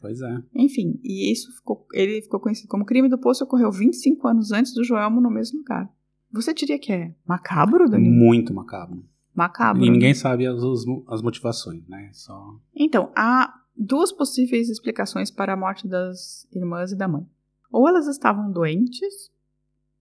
Pois 0.02 0.22
é. 0.22 0.44
Enfim, 0.56 1.00
e 1.04 1.32
isso 1.32 1.54
ficou, 1.56 1.86
ele 1.94 2.22
ficou 2.22 2.40
conhecido 2.40 2.70
como 2.70 2.86
crime 2.86 3.10
do 3.10 3.18
poço 3.18 3.44
e 3.44 3.46
ocorreu 3.46 3.72
25 3.72 4.28
anos 4.28 4.52
antes 4.52 4.74
do 4.74 4.84
Joelmo 4.84 5.20
no 5.20 5.30
mesmo 5.30 5.60
lugar. 5.60 5.92
Você 6.32 6.54
diria 6.54 6.80
que 6.80 6.92
é 6.92 7.14
macabro, 7.28 7.90
Danilo? 7.90 8.14
Muito 8.14 8.54
macabro. 8.54 9.04
Macabro. 9.36 9.84
E 9.84 9.88
né? 9.88 9.94
ninguém 9.94 10.14
sabe 10.14 10.46
as, 10.48 10.64
as, 10.64 10.84
as 11.08 11.22
motivações, 11.22 11.88
né? 11.88 12.10
Só. 12.14 12.56
Então, 12.76 13.12
há 13.16 13.54
duas 13.76 14.12
possíveis 14.12 14.70
explicações 14.70 15.32
para 15.32 15.54
a 15.54 15.58
morte 15.58 15.88
das 15.88 16.48
irmãs 16.54 16.92
e 16.92 16.98
da 16.98 17.08
mãe. 17.08 17.26
Ou 17.72 17.88
elas 17.88 18.08
estavam 18.08 18.52
doentes, 18.52 19.32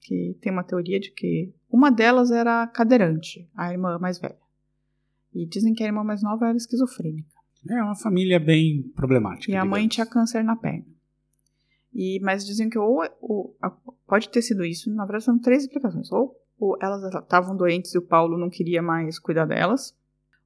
que 0.09 0.37
tem 0.41 0.51
uma 0.51 0.65
teoria 0.65 0.99
de 0.99 1.11
que 1.11 1.53
uma 1.71 1.91
delas 1.91 2.31
era 2.31 2.67
cadeirante, 2.69 3.49
a 3.55 3.71
irmã 3.73 3.99
mais 3.99 4.19
velha. 4.19 4.39
E 5.35 5.45
dizem 5.47 5.75
que 5.75 5.83
a 5.83 5.87
irmã 5.87 6.03
mais 6.03 6.23
nova 6.23 6.49
era 6.49 6.57
esquizofrênica. 6.57 7.29
É 7.69 7.83
uma 7.83 7.95
família 7.95 8.41
bem 8.41 8.83
problemática. 8.97 9.53
E 9.53 9.57
a 9.57 9.65
mãe 9.65 9.83
digamos. 9.83 9.95
tinha 9.95 10.07
câncer 10.07 10.43
na 10.43 10.57
perna. 10.57 10.87
E, 11.95 12.19
mas 12.23 12.47
dizem 12.47 12.71
que 12.71 12.79
ou, 12.79 13.03
ou- 13.21 13.57
a- 13.61 13.71
pode 14.07 14.29
ter 14.31 14.41
sido 14.43 14.65
isso, 14.65 14.91
na 14.95 15.05
verdade 15.05 15.25
são 15.25 15.39
três 15.39 15.65
explicações. 15.65 16.11
Ou, 16.11 16.35
ou 16.59 16.77
elas 16.81 17.03
estavam 17.15 17.57
doentes 17.57 17.95
e 17.95 17.99
o 17.99 18.03
Paulo 18.03 18.39
não 18.39 18.49
queria 18.49 18.81
mais 18.81 19.19
cuidar 19.19 19.45
delas. 19.47 19.95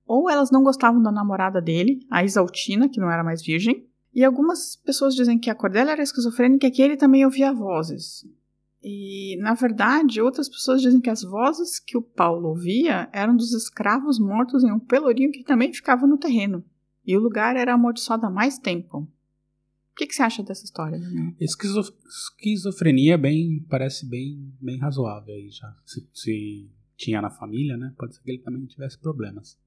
Ou 0.07 0.29
elas 0.29 0.51
não 0.51 0.63
gostavam 0.65 1.01
da 1.03 1.13
namorada 1.13 1.61
dele, 1.63 2.05
a 2.11 2.25
Isaltina, 2.25 2.89
que 2.89 3.01
não 3.01 3.11
era 3.11 3.23
mais 3.23 3.43
virgem. 3.43 3.87
E 4.15 4.25
algumas 4.25 4.77
pessoas 4.77 5.15
dizem 5.15 5.39
que 5.39 5.49
a 5.49 5.55
Cordélia 5.55 5.93
era 5.93 6.03
esquizofrênica 6.03 6.67
e 6.67 6.71
que 6.71 6.83
ele 6.83 6.97
também 6.97 7.25
ouvia 7.25 7.53
vozes. 7.53 8.27
E, 8.85 9.37
na 9.41 9.55
verdade, 9.55 10.21
outras 10.21 10.49
pessoas 10.49 10.81
dizem 10.83 11.01
que 11.01 11.09
as 11.11 11.23
vozes 11.23 11.79
que 11.79 11.97
o 11.97 12.03
Paulo 12.03 12.49
ouvia 12.49 13.09
eram 13.13 13.37
dos 13.37 13.53
escravos 13.53 14.19
mortos 14.19 14.65
em 14.65 14.73
um 14.73 14.79
pelourinho 14.81 15.31
que 15.31 15.45
também 15.45 15.73
ficava 15.73 16.07
no 16.07 16.19
terreno. 16.19 16.65
E 17.07 17.17
o 17.17 17.21
lugar 17.21 17.57
era 17.57 17.75
amaldiçoado 17.75 18.27
há 18.27 18.31
mais 18.31 18.59
tempo. 18.59 18.99
O 18.99 19.95
que, 19.95 20.07
que 20.07 20.15
você 20.15 20.23
acha 20.23 20.43
dessa 20.43 20.65
história, 20.65 20.99
Daniel? 20.99 21.33
Esquizo- 21.39 21.95
Esquizofrenia 22.07 23.17
bem, 23.19 23.65
parece 23.69 24.09
bem, 24.09 24.53
bem 24.61 24.79
razoável 24.79 25.35
aí 25.35 25.49
já. 25.51 25.73
Se, 25.85 26.09
se 26.13 26.71
tinha 26.97 27.21
na 27.21 27.31
família, 27.31 27.77
né? 27.77 27.93
Pode 27.99 28.15
ser 28.17 28.23
que 28.23 28.31
ele 28.31 28.43
também 28.43 28.65
tivesse 28.67 28.99
problemas. 28.99 29.59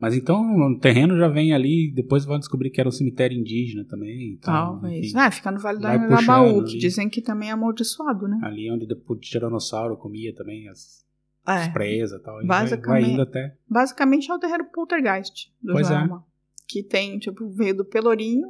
Mas 0.00 0.14
então 0.14 0.40
o 0.56 0.78
terreno 0.78 1.16
já 1.18 1.26
vem 1.28 1.52
ali, 1.52 1.90
depois 1.92 2.24
vão 2.24 2.38
descobrir 2.38 2.70
que 2.70 2.80
era 2.80 2.88
um 2.88 2.92
cemitério 2.92 3.36
indígena 3.36 3.84
também. 3.84 4.34
e 4.34 4.36
tal, 4.38 4.74
Talvez. 4.80 5.06
enfim. 5.06 5.18
Ah, 5.18 5.30
fica 5.30 5.50
no 5.50 5.58
Vale 5.58 5.78
do 5.78 6.08
puxando 6.08 6.64
que 6.64 6.78
dizem 6.78 7.08
que 7.08 7.20
também 7.20 7.48
é 7.48 7.52
amaldiçoado, 7.52 8.28
né? 8.28 8.38
Ali 8.42 8.70
onde 8.70 8.86
o 8.86 9.16
tiranossauro 9.16 9.96
comia 9.96 10.32
também 10.34 10.68
as, 10.68 11.04
as 11.44 11.66
É. 11.66 11.70
presas 11.72 12.20
e 12.20 12.22
tal. 12.22 12.42
e 12.42 12.46
vai, 12.46 12.60
Basicamente- 12.62 13.10
indo 13.10 13.22
até. 13.22 13.56
Basicamente 13.68 14.30
é 14.30 14.34
o 14.34 14.38
terreiro 14.38 14.66
poltergeist 14.72 15.50
do 15.60 15.72
Pois 15.72 15.90
é. 15.90 16.08
Que 16.68 16.82
tem, 16.82 17.18
tipo, 17.18 17.48
veio 17.50 17.76
do 17.78 17.84
Pelourinho, 17.84 18.46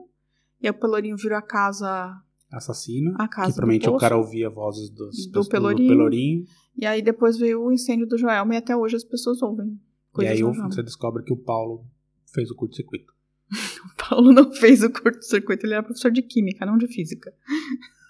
e 0.61 0.69
o 0.69 0.75
Pelourinho 0.75 1.17
virou 1.17 1.39
a 1.39 1.43
casa, 1.43 2.15
Assassino. 2.53 3.13
A 3.19 3.29
casa 3.29 3.49
que 3.49 3.55
provavelmente 3.57 3.85
do 3.87 3.95
o 3.95 3.99
cara 3.99 4.17
ouvia 4.17 4.51
vozes 4.51 4.91
dos, 4.91 5.27
do 5.27 5.33
dos- 5.33 5.49
Pelourinho. 5.49 5.89
Pelourinho. 5.89 6.45
e 6.77 6.85
aí 6.87 7.01
depois 7.01 7.39
veio 7.39 7.63
o 7.63 7.73
incêndio 7.73 8.07
do 8.07 8.19
Joelma, 8.19 8.55
e 8.55 8.59
até 8.59 8.77
hoje 8.77 8.97
as 8.97 9.05
pessoas 9.05 9.41
ouvem 9.43 9.79
E 10.23 10.27
coisas 10.27 10.33
aí 10.37 10.41
do 10.43 10.49
o- 10.51 10.55
Joelma. 10.55 10.73
você 10.73 10.83
descobre 10.83 11.23
que 11.23 11.33
o 11.33 11.37
Paulo 11.37 11.85
fez 12.33 12.51
o 12.51 12.55
curto-circuito. 12.55 13.13
O 13.85 14.09
Paulo 14.11 14.33
não 14.33 14.53
fez 14.53 14.83
o 14.83 14.91
curto-circuito, 14.91 15.65
ele 15.67 15.75
era 15.75 15.83
professor 15.83 16.11
de 16.11 16.23
química, 16.23 16.65
não 16.67 16.77
de 16.79 16.87
física. 16.87 17.33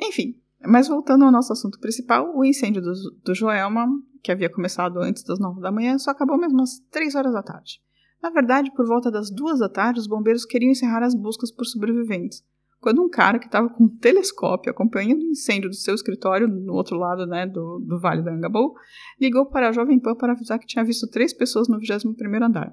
Enfim, 0.00 0.40
mas 0.66 0.88
voltando 0.88 1.24
ao 1.24 1.30
nosso 1.32 1.52
assunto 1.52 1.78
principal, 1.78 2.36
o 2.36 2.44
incêndio 2.44 2.82
do, 2.82 2.92
do 3.24 3.34
Joelma, 3.34 3.86
que 4.22 4.32
havia 4.32 4.50
começado 4.50 4.98
antes 5.00 5.22
das 5.22 5.38
nove 5.38 5.60
da 5.60 5.70
manhã, 5.70 5.98
só 5.98 6.10
acabou 6.10 6.38
mesmo 6.38 6.60
às 6.62 6.78
três 6.90 7.14
horas 7.14 7.32
da 7.32 7.42
tarde. 7.42 7.80
Na 8.22 8.30
verdade, 8.30 8.72
por 8.74 8.86
volta 8.86 9.10
das 9.10 9.30
duas 9.30 9.58
da 9.60 9.68
tarde, 9.68 10.00
os 10.00 10.06
bombeiros 10.06 10.44
queriam 10.44 10.70
encerrar 10.70 11.02
as 11.02 11.14
buscas 11.14 11.50
por 11.52 11.64
sobreviventes, 11.66 12.42
quando 12.86 13.02
um 13.02 13.08
cara 13.08 13.40
que 13.40 13.46
estava 13.46 13.68
com 13.68 13.82
um 13.82 13.88
telescópio 13.88 14.70
acompanhando 14.70 15.18
o 15.20 15.26
incêndio 15.26 15.68
do 15.68 15.74
seu 15.74 15.92
escritório, 15.92 16.46
no 16.46 16.72
outro 16.72 16.96
lado 16.96 17.26
né, 17.26 17.44
do, 17.44 17.80
do 17.84 17.98
Vale 17.98 18.22
do 18.22 18.30
Angabaú, 18.30 18.74
ligou 19.20 19.44
para 19.46 19.70
a 19.70 19.72
Jovem 19.72 19.98
Pan 19.98 20.14
para 20.14 20.34
avisar 20.34 20.56
que 20.60 20.68
tinha 20.68 20.84
visto 20.84 21.10
três 21.10 21.32
pessoas 21.32 21.66
no 21.66 21.80
21º 21.80 22.44
andar. 22.46 22.72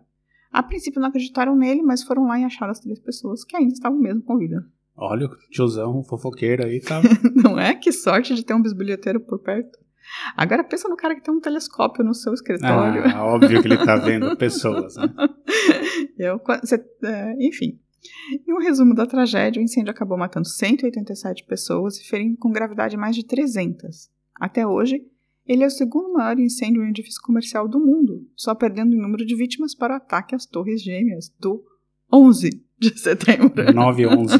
A 0.51 0.61
princípio 0.61 1.01
não 1.01 1.07
acreditaram 1.07 1.55
nele, 1.55 1.81
mas 1.81 2.03
foram 2.03 2.27
lá 2.27 2.39
e 2.39 2.43
acharam 2.43 2.69
as 2.69 2.79
três 2.79 2.99
pessoas 2.99 3.43
que 3.43 3.57
ainda 3.57 3.73
estavam 3.73 3.97
mesmo 3.97 4.21
com 4.21 4.37
vida. 4.37 4.63
Olha, 4.95 5.25
o 5.25 5.29
tiozão 5.49 6.03
fofoqueiro 6.03 6.63
aí 6.63 6.79
tá. 6.79 7.01
Não 7.43 7.57
é? 7.59 7.73
Que 7.73 7.91
sorte 7.91 8.35
de 8.35 8.45
ter 8.45 8.53
um 8.53 8.61
bisbilhoteiro 8.61 9.19
por 9.19 9.39
perto. 9.39 9.79
Agora 10.37 10.63
pensa 10.63 10.87
no 10.87 10.95
cara 10.95 11.15
que 11.15 11.23
tem 11.23 11.33
um 11.33 11.39
telescópio 11.39 12.03
no 12.03 12.13
seu 12.13 12.35
escritório. 12.35 13.01
ah, 13.03 13.25
óbvio 13.25 13.63
que 13.63 13.67
ele 13.67 13.83
tá 13.83 13.95
vendo 13.95 14.37
pessoas, 14.37 14.95
né? 14.95 15.11
Eu, 16.19 16.39
cê- 16.65 16.85
é, 17.03 17.33
enfim. 17.47 17.79
Em 18.47 18.53
um 18.53 18.59
resumo 18.59 18.93
da 18.93 19.05
tragédia, 19.05 19.61
o 19.61 19.63
incêndio 19.63 19.91
acabou 19.91 20.17
matando 20.17 20.47
187 20.47 21.45
pessoas 21.45 21.97
e 21.99 22.05
ferindo 22.05 22.37
com 22.37 22.51
gravidade 22.51 22.97
mais 22.97 23.15
de 23.15 23.25
300. 23.25 24.09
Até 24.35 24.65
hoje, 24.67 25.05
ele 25.45 25.63
é 25.63 25.67
o 25.67 25.71
segundo 25.71 26.13
maior 26.13 26.39
incêndio 26.39 26.81
em 26.81 26.87
um 26.87 26.89
edifício 26.89 27.21
comercial 27.21 27.67
do 27.67 27.79
mundo, 27.79 28.25
só 28.35 28.55
perdendo 28.55 28.95
em 28.95 29.01
número 29.01 29.25
de 29.25 29.35
vítimas 29.35 29.75
para 29.75 29.93
o 29.93 29.97
ataque 29.97 30.35
às 30.35 30.45
Torres 30.45 30.81
Gêmeas 30.81 31.33
do 31.39 31.63
11 32.11 32.63
de 32.79 32.97
setembro. 32.97 33.73
9 33.73 34.07
11. 34.07 34.35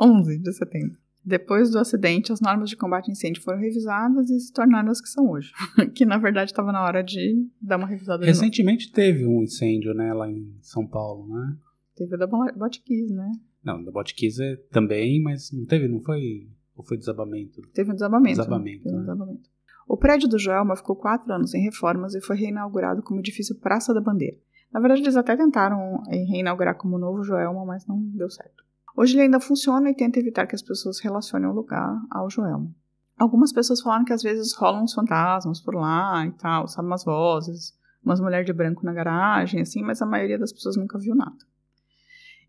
11 0.00 0.38
de 0.38 0.52
setembro. 0.52 0.98
Depois 1.24 1.70
do 1.70 1.78
acidente, 1.78 2.32
as 2.32 2.40
normas 2.40 2.70
de 2.70 2.76
combate 2.76 3.10
a 3.10 3.12
incêndio 3.12 3.42
foram 3.42 3.58
revisadas 3.58 4.30
e 4.30 4.40
se 4.40 4.52
tornaram 4.52 4.90
as 4.90 5.00
que 5.00 5.08
são 5.08 5.28
hoje. 5.30 5.52
que 5.94 6.06
na 6.06 6.16
verdade 6.16 6.50
estava 6.50 6.72
na 6.72 6.82
hora 6.82 7.02
de 7.02 7.46
dar 7.60 7.76
uma 7.76 7.86
revisada. 7.86 8.24
Recentemente 8.24 8.90
teve 8.90 9.26
um 9.26 9.42
incêndio, 9.42 9.92
né, 9.94 10.12
lá 10.14 10.30
em 10.30 10.50
São 10.62 10.86
Paulo, 10.86 11.26
né? 11.28 11.56
Teve 12.04 12.16
da 12.16 12.26
Bo- 12.26 12.52
Botkiss, 12.56 13.10
né? 13.10 13.30
Não, 13.62 13.84
da 13.84 13.90
Botkiss 13.90 14.40
é 14.40 14.56
também, 14.72 15.22
mas 15.22 15.52
não 15.52 15.66
teve, 15.66 15.86
não 15.86 16.00
foi. 16.00 16.48
Ou 16.74 16.82
foi 16.84 16.96
desabamento? 16.96 17.60
Teve 17.74 17.90
um 17.90 17.94
desabamento. 17.94 18.38
Desabamento, 18.38 18.82
Teve 18.84 18.94
um 18.94 18.98
né? 19.00 19.04
desabamento. 19.04 19.50
O 19.86 19.96
prédio 19.98 20.28
do 20.28 20.38
Joelma 20.38 20.76
ficou 20.76 20.96
quatro 20.96 21.30
anos 21.32 21.52
em 21.52 21.60
reformas 21.62 22.14
e 22.14 22.20
foi 22.22 22.36
reinaugurado 22.36 23.02
como 23.02 23.20
edifício 23.20 23.54
Praça 23.58 23.92
da 23.92 24.00
Bandeira. 24.00 24.36
Na 24.72 24.80
verdade, 24.80 25.02
eles 25.02 25.16
até 25.16 25.36
tentaram 25.36 26.02
eh, 26.08 26.24
reinaugurar 26.24 26.76
como 26.76 26.96
novo 26.96 27.22
Joelma, 27.22 27.64
mas 27.66 27.84
não 27.86 28.00
deu 28.00 28.30
certo. 28.30 28.64
Hoje 28.96 29.14
ele 29.14 29.22
ainda 29.24 29.40
funciona 29.40 29.90
e 29.90 29.94
tenta 29.94 30.18
evitar 30.20 30.46
que 30.46 30.54
as 30.54 30.62
pessoas 30.62 31.00
relacionem 31.00 31.48
o 31.48 31.52
lugar 31.52 32.00
ao 32.10 32.30
Joelma. 32.30 32.70
Algumas 33.18 33.52
pessoas 33.52 33.80
falaram 33.82 34.04
que 34.04 34.12
às 34.12 34.22
vezes 34.22 34.54
rolam 34.54 34.84
uns 34.84 34.94
fantasmas 34.94 35.60
por 35.60 35.74
lá 35.74 36.24
e 36.24 36.30
tal, 36.32 36.66
sabe, 36.66 36.86
umas 36.86 37.04
vozes, 37.04 37.76
umas 38.02 38.20
mulheres 38.20 38.46
de 38.46 38.52
branco 38.52 38.86
na 38.86 38.92
garagem, 38.94 39.60
assim, 39.60 39.82
mas 39.82 40.00
a 40.00 40.06
maioria 40.06 40.38
das 40.38 40.52
pessoas 40.52 40.76
nunca 40.76 40.98
viu 40.98 41.14
nada. 41.14 41.36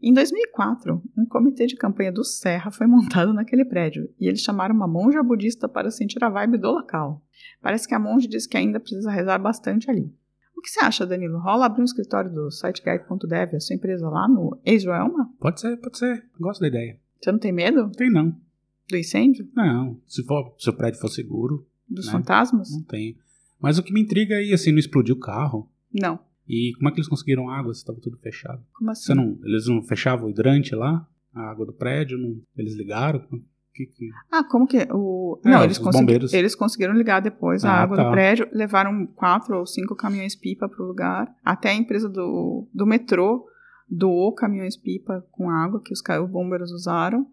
Em 0.01 0.13
2004, 0.13 1.01
um 1.17 1.25
comitê 1.25 1.67
de 1.67 1.75
campanha 1.75 2.11
do 2.11 2.23
Serra 2.23 2.71
foi 2.71 2.87
montado 2.87 3.33
naquele 3.33 3.63
prédio 3.63 4.09
e 4.19 4.27
eles 4.27 4.41
chamaram 4.41 4.73
uma 4.75 4.87
monja 4.87 5.21
budista 5.21 5.69
para 5.69 5.91
sentir 5.91 6.23
a 6.23 6.29
vibe 6.29 6.57
do 6.57 6.71
local. 6.71 7.21
Parece 7.61 7.87
que 7.87 7.93
a 7.93 7.99
monja 7.99 8.27
disse 8.27 8.49
que 8.49 8.57
ainda 8.57 8.79
precisa 8.79 9.11
rezar 9.11 9.37
bastante 9.37 9.89
ali. 9.91 10.11
O 10.57 10.61
que 10.61 10.69
você 10.69 10.79
acha, 10.79 11.05
Danilo? 11.05 11.39
Rola 11.39 11.65
abrir 11.65 11.81
um 11.81 11.85
escritório 11.85 12.31
do 12.31 12.49
siteguide.dev, 12.51 13.55
a 13.55 13.59
sua 13.59 13.75
empresa 13.75 14.09
lá 14.09 14.27
no 14.27 14.59
Israelma? 14.65 15.31
Pode 15.39 15.59
ser, 15.61 15.77
pode 15.77 15.97
ser. 15.97 16.23
Gosto 16.39 16.61
da 16.61 16.67
ideia. 16.67 16.99
Você 17.19 17.31
não 17.31 17.39
tem 17.39 17.51
medo 17.51 17.89
tem 17.91 18.11
não. 18.11 18.35
do 18.89 18.97
incêndio? 18.97 19.47
Não, 19.55 19.99
se, 20.07 20.23
for, 20.23 20.55
se 20.57 20.69
o 20.69 20.73
prédio 20.73 20.99
for 20.99 21.09
seguro, 21.09 21.65
Dos 21.89 22.05
Né? 22.07 22.11
fantasmas? 22.13 22.71
não 22.71 22.83
tem. 22.83 23.17
Mas 23.59 23.77
o 23.77 23.83
que 23.83 23.93
me 23.93 24.01
intriga 24.01 24.35
aí, 24.37 24.53
assim, 24.53 24.71
não 24.71 24.79
explodiu 24.79 25.15
o 25.15 25.19
carro. 25.19 25.69
Não. 25.93 26.19
E 26.53 26.73
como 26.75 26.89
é 26.89 26.91
que 26.91 26.97
eles 26.99 27.07
conseguiram 27.07 27.49
água 27.49 27.73
se 27.73 27.79
estava 27.79 27.99
tudo 28.01 28.17
fechado? 28.17 28.61
Como 28.73 28.91
assim? 28.91 29.05
Você 29.05 29.13
não, 29.15 29.39
eles 29.43 29.67
não 29.67 29.81
fechavam 29.83 30.27
o 30.27 30.29
hidrante 30.29 30.75
lá? 30.75 31.07
A 31.33 31.49
água 31.49 31.65
do 31.65 31.71
prédio? 31.71 32.17
Não, 32.17 32.41
eles 32.57 32.75
ligaram? 32.75 33.25
Que, 33.73 33.85
que... 33.85 34.09
Ah, 34.29 34.43
como 34.43 34.67
que? 34.67 34.85
O... 34.91 35.39
É, 35.45 35.49
Não, 35.49 35.63
eles, 35.63 35.77
consegui- 35.77 36.01
bombeiros. 36.03 36.33
eles 36.33 36.53
conseguiram 36.55 36.93
ligar 36.93 37.21
depois 37.21 37.63
a 37.63 37.71
Ah, 37.71 37.81
água 37.83 37.95
tá. 37.95 38.03
do 38.03 38.11
prédio, 38.11 38.49
levaram 38.51 39.07
quatro 39.07 39.57
ou 39.57 39.65
cinco 39.65 39.95
caminhões-pipa 39.95 40.67
pro 40.67 40.85
lugar. 40.85 41.33
Até 41.41 41.69
a 41.69 41.73
empresa 41.73 42.09
do, 42.09 42.67
do 42.73 42.85
metrô 42.85 43.45
doou 43.89 44.33
caminhões-pipa 44.33 45.25
com 45.31 45.49
água 45.49 45.81
que 45.81 45.93
os, 45.93 46.01
os 46.01 46.29
bombeiros 46.29 46.69
usaram. 46.73 47.25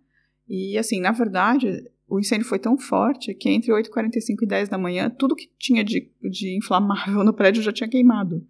E, 0.48 0.78
assim, 0.78 1.00
na 1.00 1.11
verdade, 1.11 1.90
o 2.09 2.20
incêndio 2.20 2.46
foi 2.46 2.61
tão 2.61 2.78
forte 2.78 3.35
que 3.35 3.48
entre 3.50 3.72
8h45 3.72 4.37
e 4.42 4.46
10 4.46 4.68
da 4.68 4.78
manhã, 4.78 5.11
tudo 5.11 5.35
que 5.35 5.50
tinha 5.59 5.83
de, 5.83 6.09
de 6.31 6.57
inflamável 6.57 7.24
no 7.24 7.35
prédio 7.35 7.62
já 7.64 7.72
tinha 7.72 7.88
queimado. 7.88 8.46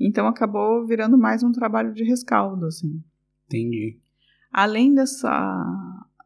Então, 0.00 0.26
acabou 0.26 0.86
virando 0.86 1.18
mais 1.18 1.42
um 1.42 1.52
trabalho 1.52 1.92
de 1.92 2.02
rescaldo, 2.02 2.66
assim. 2.66 3.02
Entendi. 3.46 3.98
Além 4.50 4.94
dessa 4.94 5.28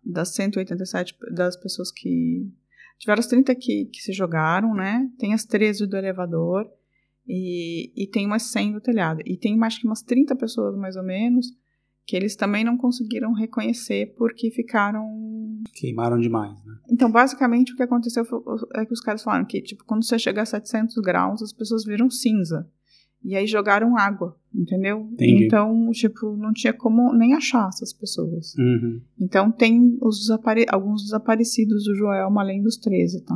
das 0.04 0.34
187 0.34 1.16
das 1.32 1.56
pessoas 1.56 1.90
que 1.90 2.46
tiveram 2.98 3.20
as 3.20 3.26
30 3.26 3.54
que, 3.54 3.86
que 3.86 4.00
se 4.00 4.12
jogaram, 4.12 4.74
né? 4.74 5.10
Tem 5.18 5.32
as 5.34 5.44
13 5.44 5.86
do 5.86 5.96
elevador 5.96 6.70
e, 7.26 7.90
e 7.96 8.06
tem 8.06 8.26
umas 8.26 8.44
100 8.44 8.72
do 8.72 8.80
telhado. 8.80 9.22
E 9.24 9.36
tem 9.36 9.56
mais 9.56 9.78
que 9.78 9.86
umas 9.86 10.02
30 10.02 10.36
pessoas 10.36 10.76
mais 10.76 10.96
ou 10.96 11.02
menos 11.02 11.46
que 12.06 12.14
eles 12.14 12.36
também 12.36 12.64
não 12.64 12.76
conseguiram 12.76 13.32
reconhecer 13.32 14.14
porque 14.16 14.50
ficaram 14.50 15.62
Queimaram 15.72 16.18
demais, 16.18 16.52
né? 16.64 16.74
então, 16.90 17.10
basicamente, 17.10 17.72
o 17.72 17.76
que 17.76 17.82
aconteceu 17.82 18.24
foi, 18.26 18.40
é 18.74 18.84
que 18.84 18.92
os 18.92 19.00
caras 19.00 19.22
falaram 19.22 19.46
que, 19.46 19.62
tipo, 19.62 19.84
quando 19.84 20.04
você 20.04 20.18
chega 20.18 20.42
a 20.42 20.46
700 20.46 20.96
graus, 20.96 21.42
as 21.42 21.52
pessoas 21.52 21.84
viram 21.84 22.10
cinza. 22.10 22.70
E 23.24 23.34
aí 23.34 23.46
jogaram 23.46 23.96
água, 23.96 24.36
entendeu? 24.54 25.08
Entendi. 25.12 25.46
Então, 25.46 25.90
tipo, 25.92 26.36
não 26.36 26.52
tinha 26.52 26.74
como 26.74 27.14
nem 27.14 27.32
achar 27.32 27.68
essas 27.68 27.90
pessoas. 27.90 28.54
Uhum. 28.58 29.00
Então, 29.18 29.50
tem 29.50 29.96
os 30.02 30.18
desapare- 30.18 30.66
alguns 30.68 31.04
desaparecidos 31.04 31.84
do 31.84 31.94
Joelma, 31.96 32.42
além 32.42 32.62
dos 32.62 32.76
13, 32.76 33.24
tá? 33.24 33.34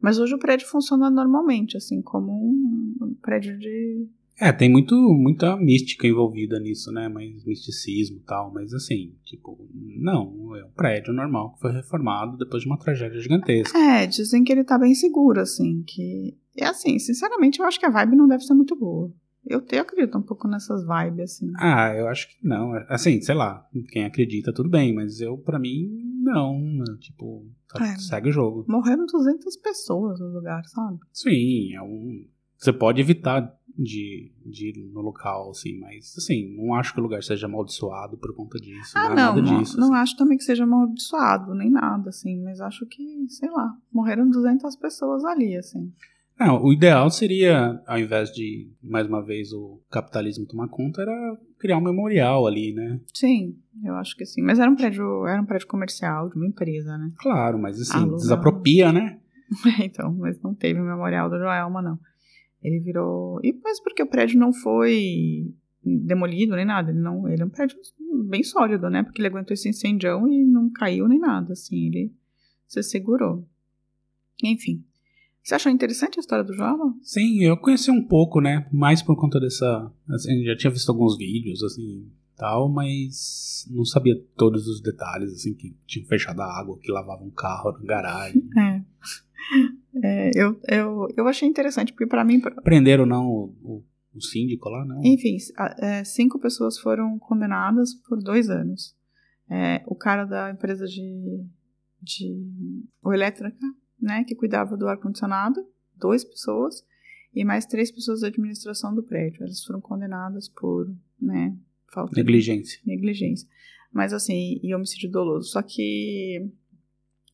Mas 0.00 0.18
hoje 0.18 0.34
o 0.34 0.38
prédio 0.38 0.66
funciona 0.68 1.10
normalmente, 1.10 1.76
assim, 1.76 2.00
como 2.00 2.32
um 2.32 3.14
prédio 3.20 3.58
de... 3.58 4.08
É, 4.38 4.52
tem 4.52 4.70
muito, 4.70 4.94
muita 4.94 5.56
mística 5.56 6.06
envolvida 6.06 6.60
nisso, 6.60 6.92
né? 6.92 7.08
Mais 7.08 7.44
misticismo 7.44 8.18
e 8.18 8.20
tal. 8.20 8.52
Mas 8.52 8.72
assim, 8.74 9.14
tipo, 9.24 9.58
não, 9.98 10.54
é 10.54 10.64
um 10.64 10.70
prédio 10.70 11.12
normal 11.12 11.54
que 11.54 11.60
foi 11.60 11.72
reformado 11.72 12.36
depois 12.36 12.62
de 12.62 12.68
uma 12.68 12.78
tragédia 12.78 13.18
gigantesca. 13.20 13.76
É, 13.78 14.06
dizem 14.06 14.44
que 14.44 14.52
ele 14.52 14.64
tá 14.64 14.78
bem 14.78 14.94
seguro, 14.94 15.40
assim, 15.40 15.82
que... 15.86 16.36
É 16.56 16.66
assim, 16.66 16.98
sinceramente, 16.98 17.60
eu 17.60 17.66
acho 17.66 17.78
que 17.78 17.86
a 17.86 17.90
vibe 17.90 18.16
não 18.16 18.28
deve 18.28 18.44
ser 18.44 18.54
muito 18.54 18.74
boa. 18.76 19.12
Eu, 19.48 19.60
te, 19.60 19.76
eu 19.76 19.82
acredito 19.82 20.18
um 20.18 20.22
pouco 20.22 20.48
nessas 20.48 20.82
vibes, 20.84 21.20
assim. 21.36 21.52
Ah, 21.56 21.94
eu 21.94 22.08
acho 22.08 22.28
que 22.28 22.36
não. 22.44 22.72
Assim, 22.88 23.20
sei 23.20 23.34
lá, 23.34 23.64
quem 23.90 24.04
acredita, 24.04 24.52
tudo 24.52 24.68
bem, 24.68 24.92
mas 24.92 25.20
eu, 25.20 25.38
pra 25.38 25.58
mim, 25.58 25.88
não. 26.20 26.58
né? 26.58 26.84
Tipo, 27.00 27.46
tá- 27.68 27.84
É. 27.86 27.96
segue 27.98 28.30
o 28.30 28.32
jogo. 28.32 28.64
Morreram 28.68 29.06
200 29.06 29.56
pessoas 29.58 30.18
no 30.18 30.26
lugar, 30.32 30.64
sabe? 30.66 30.98
Sim, 31.12 31.74
é 31.74 31.82
um. 31.82 32.26
Você 32.58 32.72
pode 32.72 33.00
evitar 33.00 33.54
de, 33.78 34.32
de 34.44 34.70
ir 34.70 34.90
no 34.92 35.00
local, 35.02 35.50
assim, 35.50 35.78
mas 35.78 36.14
assim, 36.16 36.56
não 36.56 36.74
acho 36.74 36.94
que 36.94 36.98
o 36.98 37.02
lugar 37.02 37.22
seja 37.22 37.46
amaldiçoado 37.46 38.16
por 38.16 38.34
conta 38.34 38.58
disso. 38.58 38.92
Ah, 38.96 39.02
não, 39.02 39.12
é 39.12 39.14
não, 39.14 39.16
nada 39.36 39.42
não, 39.42 39.58
disso. 39.62 39.78
não 39.78 39.92
assim. 39.92 40.02
acho 40.02 40.16
também 40.16 40.38
que 40.38 40.44
seja 40.44 40.64
amaldiçoado, 40.64 41.54
nem 41.54 41.70
nada, 41.70 42.08
assim, 42.08 42.42
mas 42.42 42.60
acho 42.60 42.86
que, 42.86 43.26
sei 43.28 43.50
lá, 43.50 43.76
morreram 43.92 44.28
200 44.28 44.74
pessoas 44.76 45.22
ali, 45.24 45.54
assim. 45.56 45.92
Não, 46.38 46.62
o 46.62 46.72
ideal 46.72 47.08
seria, 47.10 47.82
ao 47.86 47.98
invés 47.98 48.30
de, 48.30 48.70
mais 48.82 49.06
uma 49.06 49.22
vez, 49.22 49.52
o 49.52 49.80
capitalismo 49.90 50.46
tomar 50.46 50.68
conta, 50.68 51.00
era 51.00 51.38
criar 51.58 51.78
um 51.78 51.82
memorial 51.82 52.46
ali, 52.46 52.74
né? 52.74 53.00
Sim, 53.14 53.56
eu 53.82 53.94
acho 53.94 54.14
que 54.14 54.26
sim. 54.26 54.42
Mas 54.42 54.58
era 54.58 54.70
um 54.70 54.76
prédio, 54.76 55.26
era 55.26 55.40
um 55.40 55.46
prédio 55.46 55.66
comercial 55.66 56.28
de 56.28 56.36
uma 56.36 56.46
empresa, 56.46 56.98
né? 56.98 57.10
Claro, 57.18 57.58
mas 57.58 57.80
assim, 57.80 57.96
Alugado. 57.96 58.16
desapropria, 58.16 58.92
né? 58.92 59.18
então, 59.82 60.12
mas 60.12 60.40
não 60.42 60.54
teve 60.54 60.78
o 60.78 60.84
memorial 60.84 61.30
do 61.30 61.38
Joelma, 61.38 61.80
não. 61.80 61.98
Ele 62.62 62.80
virou. 62.80 63.40
E 63.42 63.58
mas 63.64 63.80
porque 63.80 64.02
o 64.02 64.08
prédio 64.08 64.38
não 64.38 64.52
foi 64.52 65.54
demolido 65.82 66.56
nem 66.56 66.64
nada. 66.64 66.90
Ele, 66.90 67.00
não, 67.00 67.28
ele 67.28 67.42
é 67.42 67.46
um 67.46 67.50
prédio 67.50 67.78
bem 68.28 68.42
sólido, 68.42 68.90
né? 68.90 69.02
Porque 69.02 69.20
ele 69.20 69.28
aguentou 69.28 69.54
esse 69.54 69.68
incendião 69.68 70.26
e 70.28 70.44
não 70.44 70.70
caiu 70.70 71.08
nem 71.08 71.18
nada, 71.18 71.52
assim. 71.52 71.86
Ele 71.86 72.12
se 72.66 72.82
segurou. 72.82 73.46
Enfim. 74.42 74.84
Você 75.46 75.54
achou 75.54 75.70
interessante 75.70 76.18
a 76.18 76.20
história 76.20 76.42
do 76.42 76.52
Joelma? 76.52 76.92
Sim, 77.02 77.44
eu 77.44 77.56
conheci 77.56 77.88
um 77.88 78.02
pouco, 78.02 78.40
né? 78.40 78.68
Mais 78.72 79.00
por 79.00 79.14
conta 79.14 79.38
dessa. 79.38 79.92
Assim, 80.10 80.42
já 80.42 80.56
tinha 80.56 80.72
visto 80.72 80.88
alguns 80.88 81.16
vídeos, 81.16 81.62
assim, 81.62 82.10
tal, 82.36 82.68
mas 82.68 83.64
não 83.70 83.84
sabia 83.84 84.20
todos 84.36 84.66
os 84.66 84.82
detalhes, 84.82 85.32
assim, 85.32 85.54
que 85.54 85.72
tinham 85.86 86.08
fechado 86.08 86.40
a 86.40 86.58
água, 86.58 86.76
que 86.82 86.90
lavava 86.90 87.22
um 87.22 87.30
carro 87.30 87.70
na 87.70 87.84
garagem. 87.84 88.42
É. 90.02 90.02
É, 90.02 90.30
eu, 90.34 90.60
eu, 90.68 91.06
eu 91.16 91.28
achei 91.28 91.48
interessante, 91.48 91.92
porque 91.92 92.06
pra 92.08 92.24
mim. 92.24 92.40
Prenderam 92.64 93.06
não 93.06 93.28
o, 93.28 93.54
o, 93.62 93.84
o 94.12 94.20
síndico 94.20 94.68
lá, 94.68 94.84
não? 94.84 95.00
Enfim, 95.04 95.36
é, 95.78 96.02
cinco 96.02 96.40
pessoas 96.40 96.76
foram 96.76 97.16
condenadas 97.20 97.94
por 98.08 98.20
dois 98.20 98.50
anos. 98.50 98.96
É, 99.48 99.84
o 99.86 99.94
cara 99.94 100.24
da 100.24 100.50
empresa 100.50 100.84
de, 100.86 101.46
de 102.02 102.44
o 103.00 103.12
elétrica, 103.12 103.56
né, 104.00 104.24
que 104.24 104.34
cuidava 104.34 104.76
do 104.76 104.88
ar-condicionado, 104.88 105.64
duas 105.96 106.24
pessoas, 106.24 106.84
e 107.34 107.44
mais 107.44 107.66
três 107.66 107.90
pessoas 107.90 108.20
da 108.20 108.28
administração 108.28 108.94
do 108.94 109.02
prédio. 109.02 109.42
Elas 109.42 109.62
foram 109.64 109.80
condenadas 109.80 110.48
por, 110.48 110.86
né, 111.20 111.56
falta 111.92 112.12
de- 112.12 112.20
Negligência. 112.20 112.80
negligência. 112.84 113.48
Mas 113.92 114.12
assim, 114.12 114.58
e 114.62 114.74
homicídio 114.74 115.10
doloso. 115.10 115.50
Só 115.50 115.62
que 115.62 116.50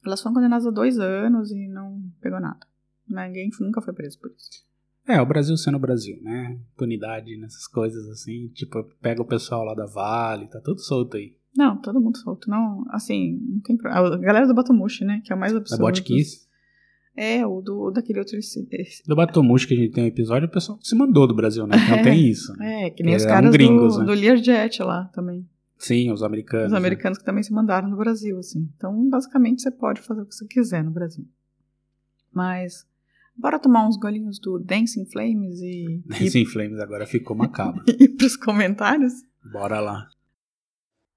elas 0.05 0.21
foram 0.23 0.35
condenadas 0.35 0.67
a 0.67 0.71
dois 0.71 0.99
anos 0.99 1.51
e 1.51 1.69
não 1.69 2.03
pegou 2.21 2.41
nada. 2.41 2.67
Ninguém 3.09 3.51
nunca 3.61 3.81
foi 3.81 3.93
preso 3.93 4.19
por 4.21 4.31
isso. 4.31 4.49
É, 5.07 5.21
o 5.21 5.27
Brasil 5.27 5.57
sendo 5.57 5.77
o 5.77 5.81
Brasil, 5.81 6.21
né? 6.23 6.59
Impunidade 6.75 7.37
nessas 7.37 7.67
coisas 7.67 8.09
assim. 8.09 8.49
Tipo, 8.55 8.85
pega 9.01 9.21
o 9.21 9.27
pessoal 9.27 9.65
lá 9.65 9.75
da 9.75 9.87
Vale, 9.87 10.47
tá 10.49 10.61
tudo 10.61 10.81
solto 10.81 11.17
aí. 11.17 11.37
Não, 11.57 11.81
todo 11.81 12.01
mundo 12.01 12.17
solto. 12.19 12.49
Não, 12.49 12.85
assim, 12.91 13.37
não 13.41 13.61
tem 13.61 13.77
problema. 13.77 14.15
A 14.15 14.19
galera 14.19 14.47
do 14.47 14.55
Batomushi, 14.55 15.05
né? 15.05 15.21
Que 15.25 15.33
é 15.33 15.37
o 15.37 15.39
mais 15.39 15.53
Da 15.53 15.59
absurdo. 15.59 15.81
Botkiss. 15.81 16.49
É, 17.15 17.47
o 17.47 17.61
do, 17.61 17.91
daquele 17.91 18.19
outro. 18.21 18.39
esse- 18.39 18.67
Do 19.07 19.15
Batomushi 19.15 19.67
que 19.67 19.75
a 19.75 19.77
gente 19.77 19.93
tem 19.93 20.05
um 20.05 20.07
episódio, 20.07 20.49
o 20.49 20.51
pessoal 20.51 20.79
se 20.83 20.95
mandou 20.95 21.27
do 21.27 21.35
Brasil, 21.35 21.67
né? 21.67 21.77
É. 22.01 22.03
tem 22.03 22.27
isso. 22.29 22.53
É, 22.63 22.91
que 22.91 23.03
nem 23.03 23.13
Eles 23.13 23.25
os 23.25 23.29
caras 23.29 23.53
gringos, 23.53 23.95
do, 23.95 24.01
né? 24.01 24.07
do 24.07 24.13
Learjet 24.13 24.83
lá 24.83 25.05
também. 25.13 25.47
Sim, 25.79 26.11
os 26.13 26.23
americanos. 26.23 26.67
Os 26.67 26.73
né? 26.73 26.79
americanos 26.79 27.19
que 27.19 27.25
também 27.25 27.43
se 27.43 27.53
mandaram 27.53 27.89
no 27.89 27.97
Brasil, 27.97 28.39
assim. 28.39 28.69
Então, 28.77 29.09
basicamente, 29.11 29.61
você 29.63 29.71
pode 29.71 30.01
fazer 30.01 30.23
o 30.23 30.27
que 30.27 30.35
você 30.35 30.47
quiser 30.47 30.83
no 30.83 30.91
Brasil. 30.91 31.27
Mas, 32.33 32.87
bora 33.37 33.59
tomar 33.59 33.87
uns 33.87 33.97
golinhos 33.99 34.39
do 34.39 34.59
Dancing 34.59 35.05
Flames 35.07 35.61
e, 35.61 36.03
e, 36.21 36.31
Sim, 36.31 36.47
Flames 36.47 36.79
agora 36.79 37.07
ficou 37.07 37.37
macabro. 37.37 37.83
e 37.99 38.09
pros 38.09 38.37
comentários? 38.37 39.13
Bora 39.53 39.81
lá. 39.81 40.09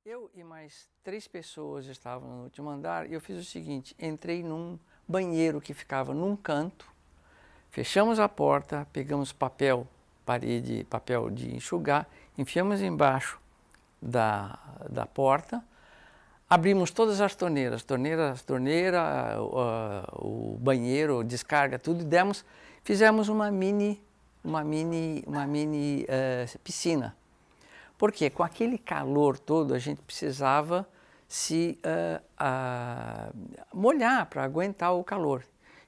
Eu 0.05 0.29
e 0.35 0.43
mais 0.43 0.89
três 1.03 1.27
pessoas 1.27 1.85
estavam 1.87 2.37
no 2.37 2.43
último 2.43 2.69
andar 2.69 3.09
e 3.09 3.13
eu 3.13 3.21
fiz 3.21 3.37
o 3.37 3.43
seguinte: 3.43 3.95
entrei 3.99 4.43
num 4.43 4.77
banheiro 5.07 5.61
que 5.61 5.73
ficava 5.73 6.13
num 6.13 6.35
canto, 6.35 6.85
fechamos 7.69 8.19
a 8.19 8.27
porta, 8.27 8.87
pegamos 8.91 9.31
papel, 9.31 9.87
parede, 10.25 10.85
papel 10.89 11.29
de 11.29 11.55
enxugar, 11.55 12.07
enfiamos 12.37 12.81
embaixo 12.81 13.39
da, 14.01 14.57
da 14.89 15.05
porta, 15.05 15.63
abrimos 16.49 16.91
todas 16.91 17.21
as 17.21 17.35
torneiras, 17.35 17.83
torneiras, 17.83 18.41
torneira, 18.41 19.37
o, 19.41 20.55
o 20.55 20.57
banheiro, 20.57 21.23
descarga, 21.23 21.77
tudo, 21.77 22.01
e 22.01 22.05
demos, 22.05 22.45
fizemos 22.83 23.29
uma 23.29 23.51
mini, 23.51 24.01
uma 24.43 24.63
mini, 24.63 25.23
uma 25.25 25.45
mini 25.45 26.05
eh, 26.07 26.45
piscina. 26.63 27.15
Porque 27.97 28.29
com 28.29 28.43
aquele 28.43 28.77
calor 28.77 29.39
todo 29.39 29.73
a 29.73 29.79
gente 29.79 30.01
precisava 30.01 30.87
se 31.27 31.79
ah, 31.83 32.21
ah, 32.37 33.33
molhar 33.73 34.25
para 34.27 34.43
aguentar 34.43 34.93
o 34.93 35.03
calor. 35.03 35.43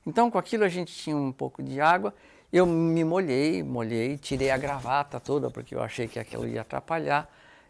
Então 0.06 0.32
com 0.32 0.38
aquilo 0.38 0.64
a 0.64 0.70
gente 0.70 0.94
tinha 0.94 1.16
um 1.16 1.32
pouco 1.32 1.62
de 1.62 1.80
água. 1.80 2.14
Eu 2.52 2.66
me 2.66 3.04
molhei, 3.04 3.62
molhei, 3.62 4.18
tirei 4.18 4.52
a 4.52 4.58
gravata 4.58 5.20
toda 5.20 5.52
porque 5.52 5.76
eu 5.76 5.82
achei 5.82 6.08
que 6.08 6.18
aquilo 6.18 6.48
ia 6.48 6.62
atrapalhar. 6.62 7.30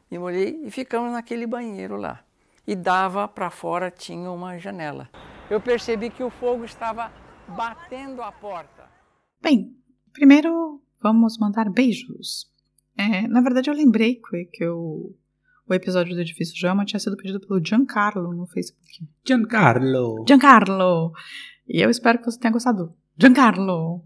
Me 0.09 0.19
molhei 0.19 0.61
e 0.63 0.71
ficamos 0.71 1.11
naquele 1.11 1.47
banheiro 1.47 1.97
lá. 1.97 2.23
E 2.65 2.75
dava 2.75 3.27
para 3.27 3.49
fora, 3.49 3.89
tinha 3.89 4.29
uma 4.29 4.57
janela. 4.57 5.09
Eu 5.49 5.59
percebi 5.59 6.09
que 6.09 6.23
o 6.23 6.29
fogo 6.29 6.65
estava 6.65 7.11
batendo 7.47 8.21
a 8.21 8.31
porta. 8.31 8.89
Bem, 9.41 9.75
primeiro 10.11 10.81
vamos 11.01 11.37
mandar 11.37 11.69
beijos. 11.69 12.51
É, 12.97 13.27
na 13.27 13.41
verdade, 13.41 13.69
eu 13.69 13.73
lembrei 13.73 14.19
que 14.51 14.63
eu, 14.63 15.15
o 15.67 15.73
episódio 15.73 16.15
do 16.15 16.21
Edifício 16.21 16.57
Jama 16.57 16.85
tinha 16.85 16.99
sido 16.99 17.17
pedido 17.17 17.39
pelo 17.39 17.63
Giancarlo 17.63 18.33
no 18.33 18.47
Facebook. 18.47 19.07
Giancarlo. 19.25 20.23
Giancarlo! 20.27 21.11
E 21.67 21.81
eu 21.81 21.89
espero 21.89 22.19
que 22.19 22.25
você 22.25 22.39
tenha 22.39 22.53
gostado. 22.53 22.93
Giancarlo! 23.17 24.03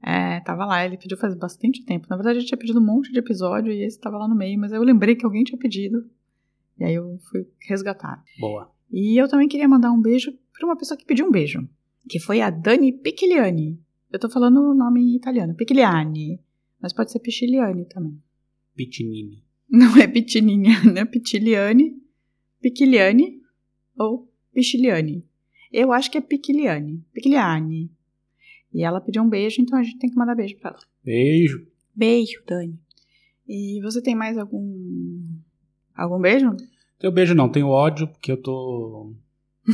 É, 0.00 0.40
tava 0.40 0.66
lá, 0.66 0.84
ele 0.84 0.98
pediu 0.98 1.16
faz 1.16 1.34
bastante 1.34 1.84
tempo. 1.84 2.06
Na 2.10 2.16
verdade, 2.16 2.38
ele 2.38 2.46
tinha 2.46 2.58
pedido 2.58 2.78
um 2.78 2.84
monte 2.84 3.10
de 3.10 3.18
episódio 3.18 3.72
e 3.72 3.82
esse 3.82 3.98
tava 3.98 4.18
lá 4.18 4.28
no 4.28 4.36
meio, 4.36 4.58
mas 4.60 4.70
eu 4.70 4.82
lembrei 4.82 5.16
que 5.16 5.24
alguém 5.24 5.42
tinha 5.42 5.58
pedido. 5.58 6.08
E 6.78 6.84
aí 6.84 6.94
eu 6.94 7.18
fui 7.30 7.46
resgatar. 7.66 8.22
Boa. 8.38 8.70
E 8.92 9.20
eu 9.20 9.28
também 9.28 9.48
queria 9.48 9.66
mandar 9.66 9.90
um 9.90 10.00
beijo 10.00 10.32
para 10.52 10.66
uma 10.66 10.76
pessoa 10.76 10.96
que 10.96 11.06
pediu 11.06 11.26
um 11.26 11.30
beijo, 11.30 11.66
que 12.08 12.20
foi 12.20 12.40
a 12.40 12.50
Dani 12.50 12.92
Piciliani. 12.92 13.80
Eu 14.12 14.18
tô 14.18 14.28
falando 14.28 14.60
o 14.60 14.74
nome 14.74 15.00
em 15.00 15.16
italiano, 15.16 15.54
Piciliani, 15.54 16.38
mas 16.80 16.92
pode 16.92 17.10
ser 17.10 17.18
Pichiliani 17.18 17.86
também. 17.86 18.22
Pitinini. 18.76 19.42
Não 19.74 19.96
é 19.96 20.06
Pitininha, 20.06 20.82
né? 20.92 21.04
Pitiliani, 21.04 21.96
Piquiliani 22.60 23.40
ou 23.98 24.30
Pichiliani. 24.52 25.24
Eu 25.72 25.92
acho 25.92 26.10
que 26.10 26.18
é 26.18 26.20
Piquiliani, 26.20 27.04
Piquiliani. 27.12 27.90
E 28.72 28.82
ela 28.84 29.00
pediu 29.00 29.22
um 29.22 29.28
beijo, 29.28 29.60
então 29.60 29.78
a 29.78 29.82
gente 29.82 29.98
tem 29.98 30.10
que 30.10 30.16
mandar 30.16 30.34
beijo 30.34 30.56
pra 30.58 30.70
ela. 30.70 30.78
Beijo. 31.04 31.66
Beijo, 31.94 32.42
Dani. 32.46 32.78
E 33.48 33.80
você 33.82 34.00
tem 34.00 34.14
mais 34.14 34.38
algum 34.38 35.20
algum 35.94 36.20
beijo? 36.20 36.56
Tenho 36.98 37.12
beijo 37.12 37.34
não, 37.34 37.48
tenho 37.48 37.68
ódio, 37.68 38.08
porque 38.08 38.32
eu 38.32 38.40
tô 38.40 39.12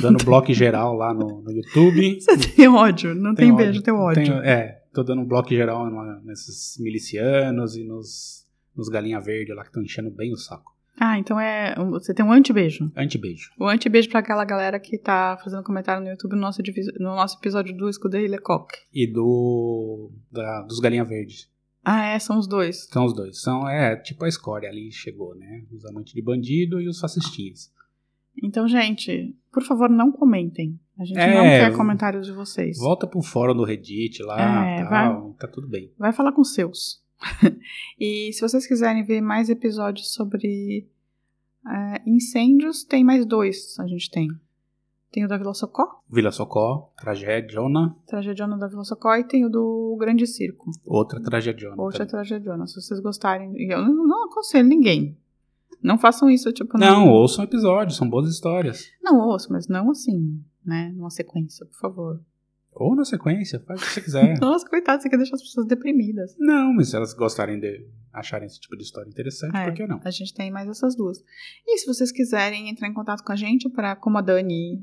dando 0.00 0.22
bloco 0.24 0.52
geral 0.52 0.94
lá 0.94 1.14
no, 1.14 1.42
no 1.42 1.50
YouTube. 1.52 2.18
Você 2.20 2.36
tem 2.36 2.68
ódio, 2.68 3.14
não 3.14 3.34
tem 3.34 3.46
Tenho 3.46 3.56
beijo, 3.56 3.82
tem 3.82 3.94
ódio. 3.94 4.22
Tenho- 4.24 4.42
é, 4.42 4.82
tô 4.92 5.02
dando 5.02 5.22
um 5.22 5.26
bloco 5.26 5.50
geral 5.50 5.86
nesses 6.24 6.76
milicianos 6.78 7.76
e 7.76 7.84
nos, 7.84 8.46
nos 8.80 8.88
galinha 8.88 9.20
verde 9.20 9.52
lá 9.52 9.62
que 9.62 9.68
estão 9.68 9.82
enchendo 9.82 10.10
bem 10.10 10.32
o 10.32 10.36
saco. 10.36 10.74
Ah, 10.98 11.18
então 11.18 11.38
é. 11.40 11.74
Você 11.90 12.12
tem 12.12 12.24
um 12.24 12.32
anti-beijo. 12.32 12.90
Anti-beijo. 12.96 13.52
O 13.58 13.66
anti-beijo 13.66 14.08
pra 14.10 14.20
aquela 14.20 14.44
galera 14.44 14.78
que 14.78 14.98
tá 14.98 15.38
fazendo 15.42 15.62
comentário 15.62 16.02
no 16.02 16.10
YouTube 16.10 16.32
no 16.34 16.40
nosso, 16.40 16.60
no 16.98 17.14
nosso 17.16 17.38
episódio 17.38 17.74
do 17.74 17.88
Escudeiro 17.88 18.30
Lecoq. 18.30 18.74
E 18.92 19.06
do. 19.06 20.10
da- 20.30 20.62
dos 20.62 20.78
galinha 20.80 21.04
verdes. 21.04 21.48
Ah, 21.82 22.04
é, 22.08 22.18
são 22.18 22.38
os 22.38 22.46
dois. 22.46 22.86
São 22.92 23.06
os 23.06 23.14
dois. 23.14 23.40
São, 23.40 23.66
é, 23.66 23.96
tipo 23.96 24.24
a 24.24 24.28
escória 24.28 24.68
ali 24.68 24.92
chegou, 24.92 25.34
né? 25.34 25.64
Os 25.72 25.84
amantes 25.86 26.12
de 26.12 26.20
bandido 26.20 26.78
e 26.80 26.86
os 26.88 27.00
fascistinhas. 27.00 27.72
Então, 28.42 28.68
gente, 28.68 29.34
por 29.52 29.62
favor, 29.62 29.88
não 29.88 30.12
comentem. 30.12 30.78
A 30.98 31.04
gente 31.04 31.18
É, 31.18 31.34
não 31.34 31.42
quer 31.42 31.76
comentários 31.76 32.26
de 32.26 32.32
vocês. 32.32 32.76
Volta 32.78 33.06
pro 33.06 33.22
fórum 33.22 33.54
do 33.54 33.64
Reddit 33.64 34.22
lá, 34.22 34.66
É, 34.66 34.84
tal, 34.84 35.32
tá 35.38 35.48
tudo 35.48 35.66
bem. 35.66 35.90
Vai 35.98 36.12
falar 36.12 36.32
com 36.32 36.42
os 36.42 36.52
seus. 36.52 37.02
e 37.98 38.32
se 38.32 38.40
vocês 38.40 38.66
quiserem 38.66 39.04
ver 39.04 39.20
mais 39.20 39.48
episódios 39.48 40.12
sobre 40.12 40.86
é, 41.66 42.02
incêndios, 42.06 42.84
tem 42.84 43.04
mais 43.04 43.24
dois. 43.26 43.78
A 43.78 43.86
gente 43.86 44.10
tem. 44.10 44.28
Tem 45.12 45.24
o 45.24 45.28
da 45.28 45.36
Vila 45.36 45.52
Socó, 45.52 46.00
Vila 46.08 46.30
Socó, 46.30 46.92
tragédiona, 46.96 47.96
Tragediona 48.06 48.56
da 48.56 48.68
Vila 48.68 48.84
Socó, 48.84 49.16
e 49.16 49.24
tem 49.24 49.44
o 49.44 49.48
do 49.50 49.96
Grande 49.98 50.24
Circo. 50.24 50.70
outra 50.86 51.20
tragédiona. 51.20 51.74
Outra 51.82 52.06
também. 52.06 52.10
tragediona, 52.12 52.64
se 52.68 52.80
vocês 52.80 53.00
gostarem. 53.00 53.52
Eu 53.68 53.82
não, 53.82 54.06
não 54.06 54.24
aconselho 54.26 54.68
ninguém. 54.68 55.18
Não 55.82 55.98
façam 55.98 56.30
isso, 56.30 56.52
tipo, 56.52 56.78
Não, 56.78 57.08
ouçam 57.08 57.44
episódios, 57.44 57.96
são 57.96 58.08
boas 58.08 58.28
histórias. 58.28 58.84
Não 59.02 59.18
ouço, 59.18 59.50
mas 59.50 59.66
não 59.66 59.90
assim, 59.90 60.44
né? 60.64 60.92
Numa 60.94 61.10
sequência, 61.10 61.66
por 61.66 61.78
favor. 61.78 62.20
Ou 62.72 62.94
na 62.94 63.04
sequência, 63.04 63.60
faz 63.60 63.80
o 63.82 63.84
que 63.84 63.90
você 63.92 64.00
quiser. 64.00 64.38
Nossa, 64.40 64.68
coitado, 64.68 65.02
você 65.02 65.08
quer 65.10 65.16
deixar 65.16 65.34
as 65.34 65.42
pessoas 65.42 65.66
deprimidas. 65.66 66.34
Não, 66.38 66.72
mas 66.72 66.90
se 66.90 66.96
elas 66.96 67.12
gostarem 67.14 67.58
de 67.60 67.86
acharem 68.12 68.46
esse 68.46 68.60
tipo 68.60 68.76
de 68.76 68.82
história 68.84 69.08
interessante, 69.08 69.56
É, 69.56 69.64
por 69.64 69.74
que 69.74 69.86
não? 69.86 70.00
A 70.04 70.10
gente 70.10 70.32
tem 70.34 70.50
mais 70.50 70.68
essas 70.68 70.96
duas. 70.96 71.18
E 71.66 71.78
se 71.78 71.86
vocês 71.86 72.10
quiserem 72.10 72.68
entrar 72.70 72.88
em 72.88 72.94
contato 72.94 73.22
com 73.24 73.32
a 73.32 73.36
gente 73.36 73.68
para 73.68 73.94
como 73.96 74.18
a 74.18 74.20
Dani 74.20 74.82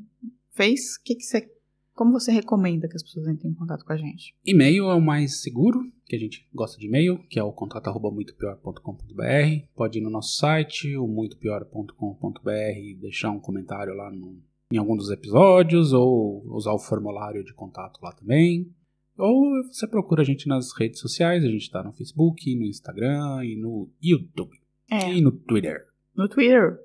fez, 0.53 0.97
que 0.97 1.15
que 1.15 1.23
você, 1.23 1.49
como 1.93 2.11
você 2.11 2.31
recomenda 2.31 2.87
que 2.87 2.95
as 2.95 3.03
pessoas 3.03 3.27
entrem 3.27 3.51
em 3.51 3.55
contato 3.55 3.83
com 3.85 3.93
a 3.93 3.97
gente? 3.97 4.35
E-mail 4.45 4.85
é 4.89 4.93
o 4.93 5.01
mais 5.01 5.41
seguro, 5.41 5.79
que 6.05 6.15
a 6.15 6.19
gente 6.19 6.47
gosta 6.53 6.77
de 6.77 6.85
e-mail, 6.87 7.17
que 7.29 7.39
é 7.39 7.43
o 7.43 7.51
contato 7.51 7.87
arroba 7.87 8.11
muitopior.com.br. 8.11 9.65
Pode 9.75 9.99
ir 9.99 10.01
no 10.01 10.09
nosso 10.09 10.37
site, 10.37 10.95
o 10.97 11.07
muitopior.com.br, 11.07 12.49
e 12.77 12.95
deixar 12.99 13.31
um 13.31 13.39
comentário 13.39 13.93
lá 13.93 14.11
no- 14.11 14.41
em 14.71 14.77
algum 14.77 14.95
dos 14.97 15.09
episódios, 15.11 15.93
ou 15.93 16.43
usar 16.53 16.73
o 16.73 16.79
formulário 16.79 17.43
de 17.43 17.53
contato 17.53 17.99
lá 18.01 18.11
também. 18.11 18.69
Ou 19.17 19.63
você 19.71 19.87
procura 19.87 20.21
a 20.21 20.25
gente 20.25 20.47
nas 20.47 20.71
redes 20.77 20.99
sociais, 20.99 21.43
a 21.43 21.47
gente 21.47 21.71
tá 21.71 21.81
no 21.83 21.91
Facebook, 21.93 22.55
no 22.55 22.65
Instagram 22.65 23.43
e 23.45 23.55
no 23.55 23.89
YouTube. 24.01 24.55
É, 24.91 25.11
E 25.13 25.21
no 25.21 25.31
Twitter. 25.31 25.85
no 26.15 26.27
Twitter. 26.29 26.75
Tá- 26.77 26.81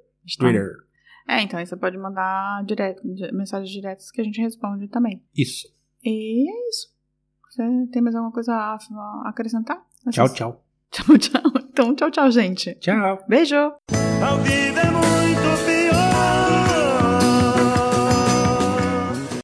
Twitter. 0.46 0.72
É, 1.28 1.40
então 1.42 1.58
aí 1.58 1.66
você 1.66 1.76
pode 1.76 1.96
mandar 1.98 2.64
direto, 2.64 3.02
di- 3.14 3.30
mensagens 3.32 3.70
diretas 3.70 4.10
que 4.10 4.20
a 4.20 4.24
gente 4.24 4.40
responde 4.40 4.88
também. 4.88 5.22
Isso. 5.36 5.68
E 6.04 6.48
é 6.50 6.68
isso. 6.68 6.92
Você 7.50 7.62
tem 7.92 8.00
mais 8.02 8.14
alguma 8.16 8.32
coisa 8.32 8.52
a 8.54 8.74
a 8.76 9.28
acrescentar? 9.28 9.84
Tchau, 10.10 10.28
tchau. 10.32 10.64
Tchau, 10.92 11.16
tchau. 11.16 11.42
Então, 11.70 11.94
tchau, 11.94 12.10
tchau, 12.10 12.30
gente. 12.30 12.74
Tchau. 12.74 13.18
Beijo! 13.28 13.72